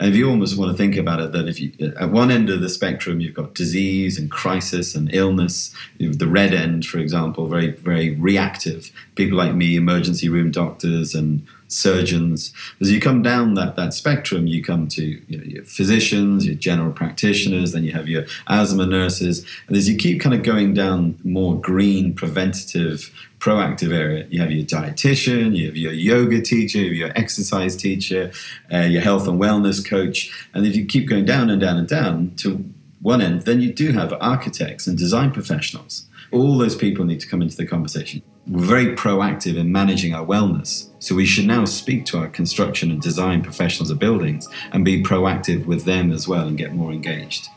And 0.01 0.09
if 0.09 0.17
you 0.17 0.29
almost 0.31 0.57
want 0.57 0.73
to 0.73 0.77
think 0.77 0.97
about 0.97 1.21
it, 1.21 1.33
that 1.33 1.47
if 1.47 1.61
you 1.61 1.73
at 2.01 2.11
one 2.11 2.31
end 2.31 2.49
of 2.49 2.63
the 2.63 2.71
spectrum 2.71 3.21
you've 3.21 3.35
got 3.35 3.55
disease 3.55 4.19
and 4.19 4.31
crisis 4.31 4.95
and 4.95 5.13
illness, 5.15 5.75
the 5.99 6.27
red 6.27 6.55
end, 6.55 6.87
for 6.87 6.99
example, 6.99 7.47
very 7.47 7.73
very 7.73 8.17
reactive 8.17 8.91
people 9.15 9.37
like 9.37 9.55
me, 9.55 9.77
emergency 9.77 10.29
room 10.31 10.51
doctors 10.51 11.15
and 11.15 11.47
surgeons. 11.69 12.53
As 12.81 12.91
you 12.91 13.01
come 13.01 13.23
down 13.23 13.55
that, 13.55 13.77
that 13.77 13.95
spectrum, 13.95 14.47
you 14.47 14.63
come 14.63 14.89
to 14.89 15.05
you 15.05 15.39
know, 15.39 15.45
your 15.45 15.65
physicians, 15.65 16.47
your 16.47 16.57
general 16.57 16.93
practitioners, 16.93 17.73
then 17.73 17.85
you 17.85 17.93
have 17.93 18.09
your 18.09 18.25
asthma 18.49 18.87
nurses. 18.87 19.47
And 19.69 19.77
as 19.77 19.89
you 19.89 19.97
keep 19.97 20.21
kind 20.21 20.35
of 20.35 20.43
going 20.43 20.75
down 20.75 21.19
more 21.23 21.61
green, 21.61 22.15
preventative, 22.15 23.13
proactive 23.41 23.93
area, 23.93 24.27
you 24.31 24.41
have 24.41 24.53
your 24.53 24.65
dietitian, 24.65 25.57
you 25.57 25.67
have 25.67 25.77
your 25.77 25.93
yoga 25.93 26.41
teacher, 26.41 26.79
you 26.79 26.89
have 26.89 26.97
your 26.97 27.13
exercise 27.19 27.75
teacher, 27.75 28.31
uh, 28.73 28.81
your 28.81 29.03
health 29.03 29.27
and 29.27 29.41
wellness 29.41 29.85
coach. 29.85 30.31
And 30.55 30.67
if 30.67 30.77
you 30.77 30.85
keep 30.85 31.09
going 31.09 31.25
down 31.25 31.51
and 31.51 31.61
down 31.61 31.79
and 31.79 31.89
down 31.89 32.35
to 32.37 32.65
one 33.01 33.23
end, 33.23 33.43
then 33.43 33.61
you 33.63 33.73
do 33.73 33.93
have 33.93 34.13
architects 34.21 34.87
and 34.87 34.97
design 34.97 35.33
professionals. 35.33 36.07
All 36.33 36.59
those 36.59 36.77
people 36.77 37.05
need 37.05 37.21
to 37.21 37.27
come 37.27 37.43
into 37.43 37.57
the 37.57 37.67
conversation. 37.67 38.23
We're 38.47 38.65
very 38.65 38.95
proactive 38.95 39.57
in 39.57 39.73
managing 39.73 40.15
our 40.15 40.25
wellness. 40.25 40.91
So 40.99 41.15
we 41.15 41.27
should 41.27 41.47
now 41.47 41.65
speak 41.65 42.05
to 42.07 42.19
our 42.19 42.29
construction 42.29 42.91
and 42.91 43.01
design 43.01 43.43
professionals 43.43 43.91
of 43.91 43.99
buildings 43.99 44.47
and 44.73 44.85
be 44.85 45.03
proactive 45.03 45.65
with 45.65 45.85
them 45.85 46.13
as 46.13 46.29
well 46.29 46.47
and 46.47 46.59
get 46.59 46.75
more 46.75 46.93
engaged. 46.93 47.49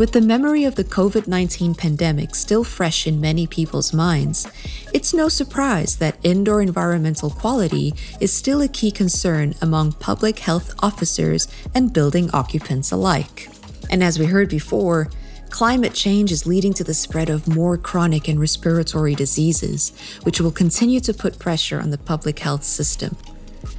With 0.00 0.12
the 0.12 0.22
memory 0.22 0.64
of 0.64 0.76
the 0.76 0.84
COVID 0.84 1.28
19 1.28 1.74
pandemic 1.74 2.34
still 2.34 2.64
fresh 2.64 3.06
in 3.06 3.20
many 3.20 3.46
people's 3.46 3.92
minds, 3.92 4.48
it's 4.94 5.12
no 5.12 5.28
surprise 5.28 5.96
that 5.96 6.16
indoor 6.22 6.62
environmental 6.62 7.28
quality 7.28 7.92
is 8.18 8.32
still 8.32 8.62
a 8.62 8.68
key 8.68 8.90
concern 8.90 9.54
among 9.60 9.92
public 9.92 10.38
health 10.38 10.72
officers 10.82 11.48
and 11.74 11.92
building 11.92 12.30
occupants 12.32 12.90
alike. 12.90 13.50
And 13.90 14.02
as 14.02 14.18
we 14.18 14.24
heard 14.24 14.48
before, 14.48 15.10
climate 15.50 15.92
change 15.92 16.32
is 16.32 16.46
leading 16.46 16.72
to 16.72 16.84
the 16.84 16.94
spread 16.94 17.28
of 17.28 17.46
more 17.46 17.76
chronic 17.76 18.26
and 18.26 18.40
respiratory 18.40 19.14
diseases, 19.14 19.92
which 20.22 20.40
will 20.40 20.50
continue 20.50 21.00
to 21.00 21.12
put 21.12 21.38
pressure 21.38 21.78
on 21.78 21.90
the 21.90 21.98
public 21.98 22.38
health 22.38 22.64
system. 22.64 23.18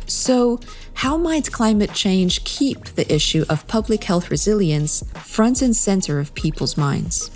So, 0.06 0.60
how 0.94 1.18
might 1.18 1.52
climate 1.52 1.94
change 1.94 2.44
keep 2.44 2.84
the 2.96 3.12
issue 3.14 3.44
of 3.50 3.68
public 3.68 4.04
health 4.04 4.30
resilience 4.30 5.04
front 5.16 5.62
and 5.62 5.76
center 5.76 6.20
of 6.20 6.34
people's 6.36 6.78
minds? 6.78 7.32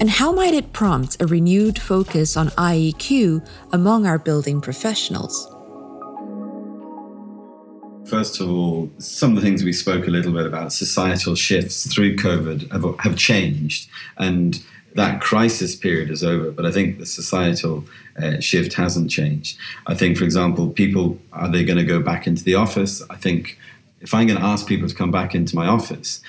And 0.00 0.10
how 0.10 0.32
might 0.32 0.54
it 0.54 0.72
prompt 0.72 1.20
a 1.20 1.26
renewed 1.26 1.78
focus 1.78 2.36
on 2.36 2.48
IEQ 2.48 3.46
among 3.72 4.06
our 4.06 4.18
building 4.18 4.60
professionals? 4.60 5.53
First 8.06 8.40
of 8.40 8.50
all, 8.50 8.90
some 8.98 9.30
of 9.30 9.36
the 9.36 9.42
things 9.42 9.64
we 9.64 9.72
spoke 9.72 10.06
a 10.06 10.10
little 10.10 10.32
bit 10.32 10.46
about, 10.46 10.72
societal 10.72 11.34
shifts 11.34 11.92
through 11.92 12.16
COVID, 12.16 12.70
have, 12.70 12.98
have 13.00 13.16
changed. 13.16 13.88
And 14.18 14.62
that 14.94 15.20
crisis 15.20 15.74
period 15.74 16.10
is 16.10 16.22
over, 16.22 16.50
but 16.50 16.66
I 16.66 16.70
think 16.70 16.98
the 16.98 17.06
societal 17.06 17.84
uh, 18.22 18.40
shift 18.40 18.74
hasn't 18.74 19.10
changed. 19.10 19.58
I 19.86 19.94
think, 19.94 20.16
for 20.16 20.24
example, 20.24 20.70
people 20.70 21.18
are 21.32 21.48
they 21.48 21.64
going 21.64 21.78
to 21.78 21.84
go 21.84 22.00
back 22.00 22.26
into 22.26 22.44
the 22.44 22.54
office? 22.54 23.02
I 23.10 23.16
think 23.16 23.58
if 24.00 24.14
I'm 24.14 24.26
going 24.26 24.38
to 24.38 24.44
ask 24.44 24.66
people 24.66 24.88
to 24.88 24.94
come 24.94 25.10
back 25.10 25.34
into 25.34 25.56
my 25.56 25.66
office, 25.66 26.20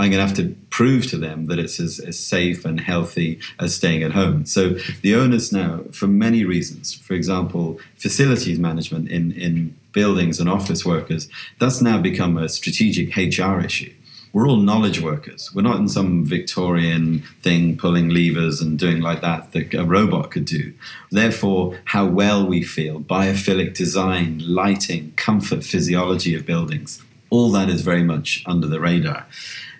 I'm 0.00 0.10
going 0.10 0.20
to 0.22 0.26
have 0.26 0.36
to 0.36 0.56
prove 0.70 1.06
to 1.08 1.18
them 1.18 1.46
that 1.46 1.58
it's 1.58 1.78
as, 1.78 2.00
as, 2.00 2.18
safe 2.18 2.64
and 2.64 2.80
healthy 2.80 3.38
as 3.58 3.74
staying 3.74 4.02
at 4.02 4.12
home. 4.12 4.46
So 4.46 4.70
the 5.02 5.14
onus 5.14 5.52
now, 5.52 5.82
for 5.92 6.06
many 6.06 6.44
reasons, 6.44 6.94
for 6.94 7.12
example, 7.12 7.78
facilities 7.96 8.58
management 8.58 9.10
in, 9.10 9.32
in 9.32 9.76
buildings 9.92 10.40
and 10.40 10.48
office 10.48 10.86
workers, 10.86 11.28
that's 11.58 11.82
now 11.82 12.00
become 12.00 12.38
a 12.38 12.48
strategic 12.48 13.14
HR 13.14 13.60
issue. 13.60 13.92
We're 14.32 14.48
all 14.48 14.56
knowledge 14.56 15.00
workers. 15.00 15.50
We're 15.52 15.62
not 15.62 15.80
in 15.80 15.88
some 15.88 16.24
Victorian 16.24 17.24
thing 17.42 17.76
pulling 17.76 18.08
levers 18.10 18.60
and 18.60 18.78
doing 18.78 19.00
like 19.00 19.20
that 19.22 19.52
that 19.52 19.74
a 19.74 19.84
robot 19.84 20.30
could 20.30 20.44
do. 20.44 20.72
Therefore, 21.10 21.78
how 21.86 22.06
well 22.06 22.46
we 22.46 22.62
feel, 22.62 23.00
biophilic 23.00 23.74
design, 23.74 24.40
lighting, 24.46 25.12
comfort, 25.16 25.64
physiology 25.64 26.34
of 26.36 26.46
buildings, 26.46 27.02
all 27.28 27.50
that 27.50 27.68
is 27.68 27.82
very 27.82 28.04
much 28.04 28.42
under 28.46 28.68
the 28.68 28.80
radar. 28.80 29.26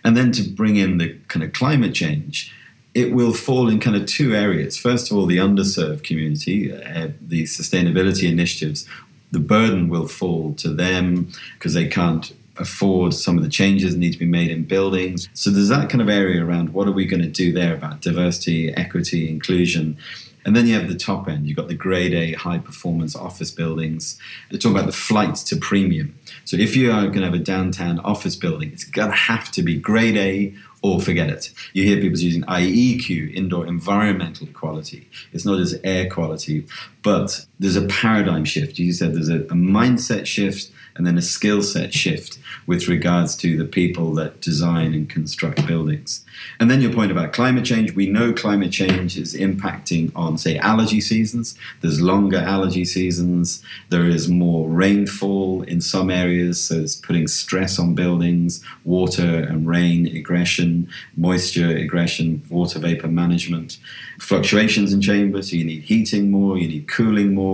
And 0.04 0.16
then 0.16 0.32
to 0.32 0.42
bring 0.42 0.76
in 0.76 0.98
the 0.98 1.16
kind 1.28 1.44
of 1.44 1.52
climate 1.52 1.94
change, 1.94 2.54
it 2.94 3.12
will 3.12 3.32
fall 3.32 3.68
in 3.68 3.78
kind 3.78 3.96
of 3.96 4.06
two 4.06 4.34
areas. 4.34 4.76
First 4.76 5.10
of 5.10 5.16
all, 5.16 5.26
the 5.26 5.36
underserved 5.36 6.02
community, 6.02 6.72
uh, 6.72 7.08
the 7.20 7.44
sustainability 7.44 8.28
initiatives, 8.28 8.86
the 9.30 9.38
burden 9.38 9.88
will 9.88 10.08
fall 10.08 10.54
to 10.54 10.68
them 10.68 11.30
because 11.54 11.74
they 11.74 11.86
can't 11.86 12.32
afford 12.56 13.14
some 13.14 13.38
of 13.38 13.42
the 13.42 13.48
changes 13.48 13.92
that 13.92 13.98
need 13.98 14.12
to 14.12 14.18
be 14.18 14.26
made 14.26 14.50
in 14.50 14.64
buildings. 14.64 15.28
So 15.34 15.50
there's 15.50 15.68
that 15.68 15.88
kind 15.88 16.02
of 16.02 16.08
area 16.08 16.44
around 16.44 16.74
what 16.74 16.86
are 16.88 16.92
we 16.92 17.06
going 17.06 17.22
to 17.22 17.28
do 17.28 17.52
there 17.52 17.74
about 17.74 18.02
diversity, 18.02 18.74
equity, 18.74 19.28
inclusion. 19.28 19.96
And 20.44 20.56
then 20.56 20.66
you 20.66 20.74
have 20.74 20.88
the 20.88 20.94
top 20.94 21.28
end. 21.28 21.46
You've 21.46 21.56
got 21.56 21.68
the 21.68 21.74
grade 21.74 22.14
A 22.14 22.32
high 22.32 22.58
performance 22.58 23.14
office 23.14 23.50
buildings. 23.50 24.18
They're 24.50 24.58
talking 24.58 24.76
about 24.76 24.86
the 24.86 24.92
flight 24.92 25.34
to 25.36 25.56
premium. 25.56 26.18
So 26.44 26.56
if 26.56 26.74
you 26.74 26.90
are 26.90 27.02
going 27.02 27.20
to 27.20 27.24
have 27.24 27.34
a 27.34 27.38
downtown 27.38 27.98
office 28.00 28.36
building, 28.36 28.72
it's 28.72 28.84
going 28.84 29.10
to 29.10 29.16
have 29.16 29.50
to 29.52 29.62
be 29.62 29.78
grade 29.78 30.16
A 30.16 30.54
or 30.82 31.00
forget 31.00 31.28
it. 31.28 31.52
You 31.74 31.84
hear 31.84 32.00
people 32.00 32.18
using 32.18 32.42
IEQ, 32.42 33.34
indoor 33.34 33.66
environmental 33.66 34.46
quality. 34.46 35.08
It's 35.32 35.44
not 35.44 35.58
just 35.58 35.76
air 35.84 36.08
quality, 36.08 36.66
but 37.02 37.44
there's 37.60 37.76
a 37.76 37.82
mm. 37.82 37.90
paradigm 37.90 38.44
shift. 38.44 38.78
You 38.78 38.92
said 38.92 39.14
there's 39.14 39.28
a, 39.28 39.42
a 39.42 39.54
mindset 39.54 40.26
shift 40.26 40.72
and 40.96 41.06
then 41.06 41.16
a 41.16 41.22
skill 41.22 41.62
set 41.62 41.94
shift 41.94 42.38
with 42.66 42.88
regards 42.88 43.36
to 43.36 43.56
the 43.56 43.64
people 43.64 44.12
that 44.14 44.40
design 44.40 44.92
and 44.92 45.08
construct 45.08 45.66
buildings. 45.66 46.24
And 46.58 46.70
then 46.70 46.80
your 46.80 46.92
point 46.92 47.10
about 47.10 47.32
climate 47.32 47.64
change, 47.64 47.94
we 47.94 48.06
know 48.06 48.32
climate 48.32 48.72
change 48.72 49.16
is 49.16 49.34
impacting 49.34 50.10
on, 50.14 50.36
say, 50.36 50.58
allergy 50.58 51.00
seasons. 51.00 51.56
There's 51.80 52.00
longer 52.00 52.38
allergy 52.38 52.84
seasons, 52.84 53.62
there 53.88 54.06
is 54.06 54.28
more 54.28 54.68
rainfall 54.68 55.62
in 55.62 55.80
some 55.80 56.10
areas, 56.10 56.60
so 56.60 56.76
it's 56.76 56.96
putting 56.96 57.28
stress 57.28 57.78
on 57.78 57.94
buildings, 57.94 58.62
water 58.84 59.40
and 59.48 59.66
rain 59.66 60.06
aggression, 60.06 60.88
moisture 61.16 61.76
aggression, 61.76 62.42
water 62.50 62.78
vapor 62.78 63.08
management, 63.08 63.78
fluctuations 64.18 64.92
in 64.92 65.00
chambers, 65.00 65.50
so 65.50 65.56
you 65.56 65.64
need 65.64 65.82
heating 65.84 66.30
more, 66.30 66.58
you 66.58 66.68
need 66.68 66.88
cooling 66.88 67.34
more 67.34 67.49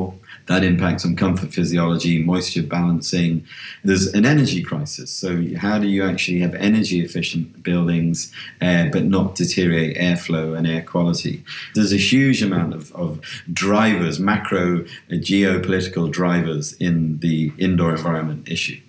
that 0.46 0.62
impacts 0.62 1.04
on 1.04 1.16
comfort 1.16 1.52
physiology, 1.52 2.22
moisture 2.22 2.62
balancing. 2.62 3.44
There's 3.82 4.06
an 4.14 4.24
energy 4.24 4.62
crisis. 4.62 5.10
So, 5.10 5.44
how 5.56 5.78
do 5.78 5.88
you 5.88 6.04
actually 6.04 6.40
have 6.40 6.54
energy 6.54 7.04
efficient 7.04 7.62
buildings 7.62 8.32
uh, 8.60 8.86
but 8.92 9.04
not 9.04 9.34
deteriorate 9.34 9.96
airflow 9.96 10.56
and 10.56 10.66
air 10.66 10.82
quality? 10.82 11.42
There's 11.74 11.92
a 11.92 11.98
huge 12.12 12.42
amount 12.42 12.74
of, 12.74 12.92
of 12.94 13.20
drivers, 13.52 14.20
macro 14.20 14.84
uh, 14.84 15.14
geopolitical 15.14 16.10
drivers 16.10 16.74
in 16.74 17.18
the 17.18 17.52
indoor 17.58 17.90
environment 17.90 18.48
issue. 18.48 18.80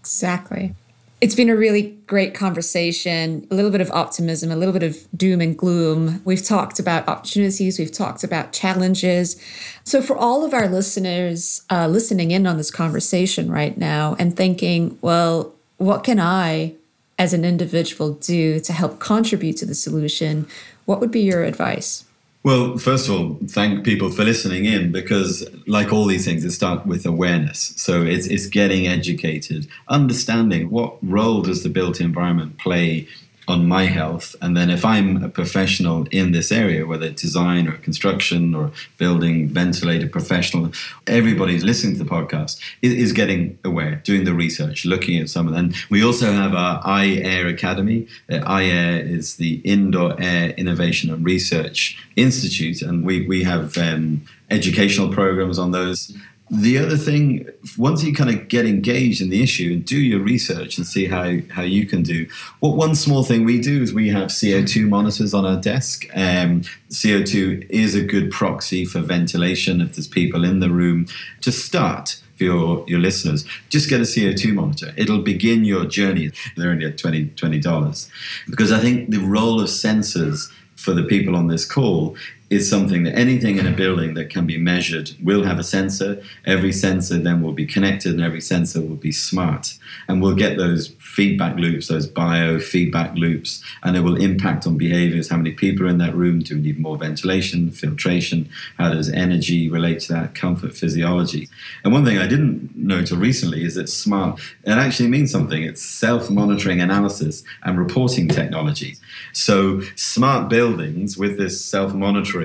Exactly. 0.00 0.74
It's 1.20 1.34
been 1.34 1.50
a 1.50 1.56
really 1.56 1.98
great 2.06 2.32
conversation, 2.32 3.46
a 3.50 3.54
little 3.54 3.70
bit 3.70 3.82
of 3.82 3.90
optimism, 3.90 4.50
a 4.50 4.56
little 4.56 4.72
bit 4.72 4.82
of 4.82 4.96
doom 5.14 5.42
and 5.42 5.56
gloom. 5.56 6.22
We've 6.24 6.42
talked 6.42 6.78
about 6.78 7.06
opportunities, 7.08 7.78
we've 7.78 7.92
talked 7.92 8.24
about 8.24 8.54
challenges. 8.54 9.38
So, 9.84 10.00
for 10.00 10.16
all 10.16 10.46
of 10.46 10.54
our 10.54 10.66
listeners 10.66 11.62
uh, 11.70 11.88
listening 11.88 12.30
in 12.30 12.46
on 12.46 12.56
this 12.56 12.70
conversation 12.70 13.50
right 13.50 13.76
now 13.76 14.16
and 14.18 14.34
thinking, 14.34 14.98
well, 15.02 15.54
what 15.76 16.04
can 16.04 16.18
I 16.18 16.74
as 17.18 17.34
an 17.34 17.44
individual 17.44 18.14
do 18.14 18.58
to 18.58 18.72
help 18.72 18.98
contribute 18.98 19.58
to 19.58 19.66
the 19.66 19.74
solution? 19.74 20.46
What 20.86 21.00
would 21.00 21.10
be 21.10 21.20
your 21.20 21.44
advice? 21.44 22.04
Well, 22.42 22.78
first 22.78 23.06
of 23.08 23.14
all, 23.14 23.38
thank 23.48 23.84
people 23.84 24.10
for 24.10 24.24
listening 24.24 24.64
in 24.64 24.92
because, 24.92 25.46
like 25.66 25.92
all 25.92 26.06
these 26.06 26.24
things, 26.24 26.42
it 26.42 26.52
starts 26.52 26.86
with 26.86 27.04
awareness. 27.04 27.74
So 27.76 28.02
it's, 28.02 28.26
it's 28.26 28.46
getting 28.46 28.86
educated, 28.86 29.68
understanding 29.88 30.70
what 30.70 30.96
role 31.02 31.42
does 31.42 31.62
the 31.62 31.68
built 31.68 32.00
environment 32.00 32.56
play 32.56 33.06
on 33.50 33.66
my 33.66 33.84
health. 33.84 34.36
And 34.40 34.56
then 34.56 34.70
if 34.70 34.84
I'm 34.84 35.22
a 35.22 35.28
professional 35.28 36.06
in 36.10 36.32
this 36.32 36.50
area, 36.52 36.86
whether 36.86 37.06
it's 37.06 37.20
design 37.20 37.68
or 37.68 37.76
construction 37.78 38.54
or 38.54 38.70
building, 38.96 39.48
ventilator 39.48 40.08
professional, 40.08 40.72
everybody's 41.06 41.64
listening 41.64 41.98
to 41.98 42.04
the 42.04 42.10
podcast 42.10 42.60
is, 42.80 43.12
getting 43.12 43.58
aware, 43.64 43.96
doing 44.04 44.24
the 44.24 44.32
research, 44.32 44.86
looking 44.86 45.20
at 45.20 45.28
some 45.28 45.48
of 45.48 45.52
them. 45.52 45.72
We 45.90 46.04
also 46.04 46.30
have 46.32 46.54
our 46.54 46.80
iAir 46.82 47.52
Academy. 47.52 48.06
Uh, 48.30 48.34
iAir 48.34 49.04
is 49.04 49.36
the 49.36 49.54
Indoor 49.64 50.14
Air 50.20 50.50
Innovation 50.50 51.12
and 51.12 51.24
Research 51.24 51.98
Institute, 52.14 52.82
and 52.82 53.04
we, 53.04 53.26
we 53.26 53.42
have 53.42 53.76
um, 53.76 54.22
educational 54.48 55.12
programs 55.12 55.58
on 55.58 55.72
those 55.72 56.16
the 56.50 56.78
other 56.78 56.96
thing, 56.96 57.48
once 57.78 58.02
you 58.02 58.12
kind 58.12 58.28
of 58.28 58.48
get 58.48 58.66
engaged 58.66 59.20
in 59.20 59.30
the 59.30 59.40
issue 59.40 59.72
and 59.72 59.84
do 59.84 59.96
your 59.96 60.18
research 60.18 60.78
and 60.78 60.86
see 60.86 61.06
how, 61.06 61.36
how 61.50 61.62
you 61.62 61.86
can 61.86 62.02
do, 62.02 62.26
what 62.58 62.76
one 62.76 62.96
small 62.96 63.22
thing 63.22 63.44
we 63.44 63.60
do 63.60 63.82
is 63.82 63.94
we 63.94 64.08
have 64.08 64.28
CO2 64.28 64.88
monitors 64.88 65.32
on 65.32 65.46
our 65.46 65.60
desk. 65.60 66.06
Um, 66.12 66.62
CO2 66.88 67.70
is 67.70 67.94
a 67.94 68.02
good 68.02 68.32
proxy 68.32 68.84
for 68.84 68.98
ventilation 68.98 69.80
if 69.80 69.94
there's 69.94 70.08
people 70.08 70.44
in 70.44 70.58
the 70.58 70.70
room. 70.70 71.06
To 71.42 71.52
start, 71.52 72.20
for 72.36 72.44
your, 72.44 72.84
your 72.88 72.98
listeners, 72.98 73.44
just 73.68 73.88
get 73.88 74.00
a 74.00 74.04
CO2 74.04 74.52
monitor. 74.52 74.92
It'll 74.96 75.22
begin 75.22 75.64
your 75.64 75.84
journey. 75.84 76.32
They're 76.56 76.70
only 76.70 76.86
at 76.86 76.96
$20, 76.96 77.36
$20. 77.36 78.10
Because 78.48 78.72
I 78.72 78.80
think 78.80 79.10
the 79.10 79.18
role 79.18 79.60
of 79.60 79.68
sensors 79.68 80.50
for 80.74 80.94
the 80.94 81.04
people 81.04 81.36
on 81.36 81.46
this 81.46 81.64
call 81.64 82.16
is 82.50 82.68
something 82.68 83.04
that 83.04 83.16
anything 83.16 83.58
in 83.58 83.66
a 83.66 83.70
building 83.70 84.14
that 84.14 84.28
can 84.28 84.44
be 84.44 84.58
measured 84.58 85.12
will 85.22 85.44
have 85.44 85.60
a 85.60 85.62
sensor. 85.62 86.20
Every 86.44 86.72
sensor 86.72 87.16
then 87.16 87.42
will 87.42 87.52
be 87.52 87.64
connected 87.64 88.12
and 88.12 88.22
every 88.22 88.40
sensor 88.40 88.80
will 88.80 88.96
be 88.96 89.12
smart. 89.12 89.78
And 90.08 90.20
we'll 90.20 90.34
get 90.34 90.58
those 90.58 90.88
feedback 90.98 91.56
loops, 91.56 91.86
those 91.86 92.10
biofeedback 92.10 93.16
loops, 93.16 93.62
and 93.84 93.96
it 93.96 94.00
will 94.00 94.16
impact 94.16 94.66
on 94.66 94.76
behaviors. 94.76 95.28
How 95.28 95.36
many 95.36 95.52
people 95.52 95.86
are 95.86 95.90
in 95.90 95.98
that 95.98 96.14
room? 96.14 96.40
Do 96.40 96.56
we 96.56 96.62
need 96.62 96.80
more 96.80 96.98
ventilation, 96.98 97.70
filtration? 97.70 98.48
How 98.78 98.92
does 98.92 99.08
energy 99.08 99.68
relate 99.68 100.00
to 100.00 100.12
that? 100.14 100.34
Comfort, 100.34 100.74
physiology. 100.74 101.48
And 101.84 101.92
one 101.92 102.04
thing 102.04 102.18
I 102.18 102.26
didn't 102.26 102.76
know 102.76 102.98
until 102.98 103.18
recently 103.18 103.62
is 103.64 103.76
that 103.76 103.88
smart, 103.88 104.40
it 104.64 104.70
actually 104.70 105.08
means 105.08 105.30
something. 105.30 105.62
It's 105.62 105.82
self 105.82 106.30
monitoring 106.30 106.80
analysis 106.80 107.44
and 107.62 107.78
reporting 107.78 108.26
technology. 108.26 108.96
So 109.32 109.82
smart 109.94 110.48
buildings 110.48 111.16
with 111.16 111.38
this 111.38 111.64
self 111.64 111.94
monitoring 111.94 112.39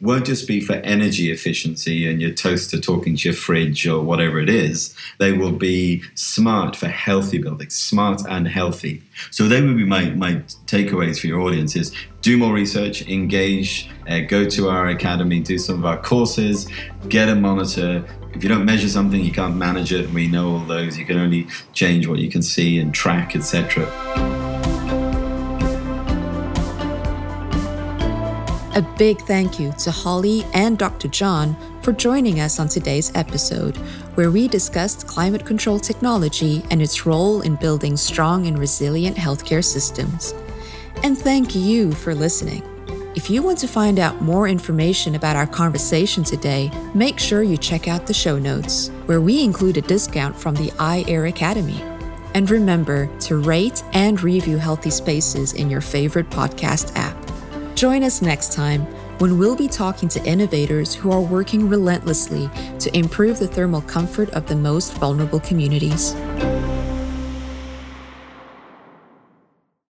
won't 0.00 0.26
just 0.26 0.46
be 0.46 0.60
for 0.60 0.74
energy 0.74 1.30
efficiency 1.30 2.08
and 2.08 2.20
your 2.20 2.32
toaster 2.32 2.80
talking 2.80 3.16
to 3.16 3.28
your 3.28 3.34
fridge 3.34 3.86
or 3.86 4.02
whatever 4.02 4.40
it 4.40 4.48
is. 4.48 4.94
They 5.18 5.32
will 5.32 5.52
be 5.52 6.02
smart 6.14 6.76
for 6.76 6.88
healthy 6.88 7.38
buildings, 7.38 7.74
smart 7.74 8.22
and 8.28 8.48
healthy. 8.48 9.02
So 9.30 9.48
they 9.48 9.60
would 9.62 9.76
be 9.76 9.84
my, 9.84 10.10
my 10.10 10.34
takeaways 10.66 11.20
for 11.20 11.26
your 11.26 11.40
audience 11.40 11.76
is 11.76 11.92
do 12.22 12.38
more 12.38 12.52
research, 12.52 13.06
engage, 13.08 13.90
uh, 14.08 14.20
go 14.20 14.48
to 14.48 14.68
our 14.68 14.86
academy, 14.88 15.40
do 15.40 15.58
some 15.58 15.78
of 15.78 15.84
our 15.84 16.00
courses, 16.00 16.68
get 17.08 17.28
a 17.28 17.34
monitor. 17.34 18.04
If 18.32 18.42
you 18.42 18.48
don't 18.48 18.64
measure 18.64 18.88
something, 18.88 19.22
you 19.22 19.32
can't 19.32 19.56
manage 19.56 19.92
it. 19.92 20.08
We 20.10 20.28
know 20.28 20.52
all 20.52 20.64
those. 20.64 20.96
You 20.96 21.04
can 21.04 21.18
only 21.18 21.48
change 21.72 22.06
what 22.06 22.18
you 22.18 22.30
can 22.30 22.42
see 22.42 22.78
and 22.78 22.94
track, 22.94 23.36
etc. 23.36 24.41
A 28.74 28.80
big 28.80 29.20
thank 29.20 29.60
you 29.60 29.70
to 29.80 29.90
Holly 29.90 30.46
and 30.54 30.78
Dr. 30.78 31.06
John 31.06 31.54
for 31.82 31.92
joining 31.92 32.40
us 32.40 32.58
on 32.58 32.68
today's 32.68 33.12
episode, 33.14 33.76
where 34.14 34.30
we 34.30 34.48
discussed 34.48 35.06
climate 35.06 35.44
control 35.44 35.78
technology 35.78 36.62
and 36.70 36.80
its 36.80 37.04
role 37.04 37.42
in 37.42 37.56
building 37.56 37.98
strong 37.98 38.46
and 38.46 38.58
resilient 38.58 39.14
healthcare 39.14 39.62
systems. 39.62 40.32
And 41.02 41.18
thank 41.18 41.54
you 41.54 41.92
for 41.92 42.14
listening. 42.14 42.62
If 43.14 43.28
you 43.28 43.42
want 43.42 43.58
to 43.58 43.68
find 43.68 43.98
out 43.98 44.22
more 44.22 44.48
information 44.48 45.16
about 45.16 45.36
our 45.36 45.46
conversation 45.46 46.24
today, 46.24 46.70
make 46.94 47.18
sure 47.18 47.42
you 47.42 47.58
check 47.58 47.88
out 47.88 48.06
the 48.06 48.14
show 48.14 48.38
notes, 48.38 48.88
where 49.04 49.20
we 49.20 49.44
include 49.44 49.76
a 49.76 49.82
discount 49.82 50.34
from 50.34 50.54
the 50.54 50.70
iAir 50.78 51.28
Academy. 51.28 51.82
And 52.32 52.48
remember 52.48 53.14
to 53.18 53.36
rate 53.36 53.84
and 53.92 54.22
review 54.22 54.56
Healthy 54.56 54.92
Spaces 54.92 55.52
in 55.52 55.68
your 55.68 55.82
favorite 55.82 56.30
podcast 56.30 56.96
app. 56.96 57.11
Join 57.82 58.04
us 58.04 58.22
next 58.22 58.52
time 58.52 58.82
when 59.18 59.38
we'll 59.38 59.56
be 59.56 59.66
talking 59.66 60.08
to 60.10 60.24
innovators 60.24 60.94
who 60.94 61.10
are 61.10 61.20
working 61.20 61.68
relentlessly 61.68 62.48
to 62.78 62.96
improve 62.96 63.40
the 63.40 63.48
thermal 63.48 63.82
comfort 63.82 64.30
of 64.30 64.46
the 64.46 64.54
most 64.54 64.92
vulnerable 64.98 65.40
communities. 65.40 66.14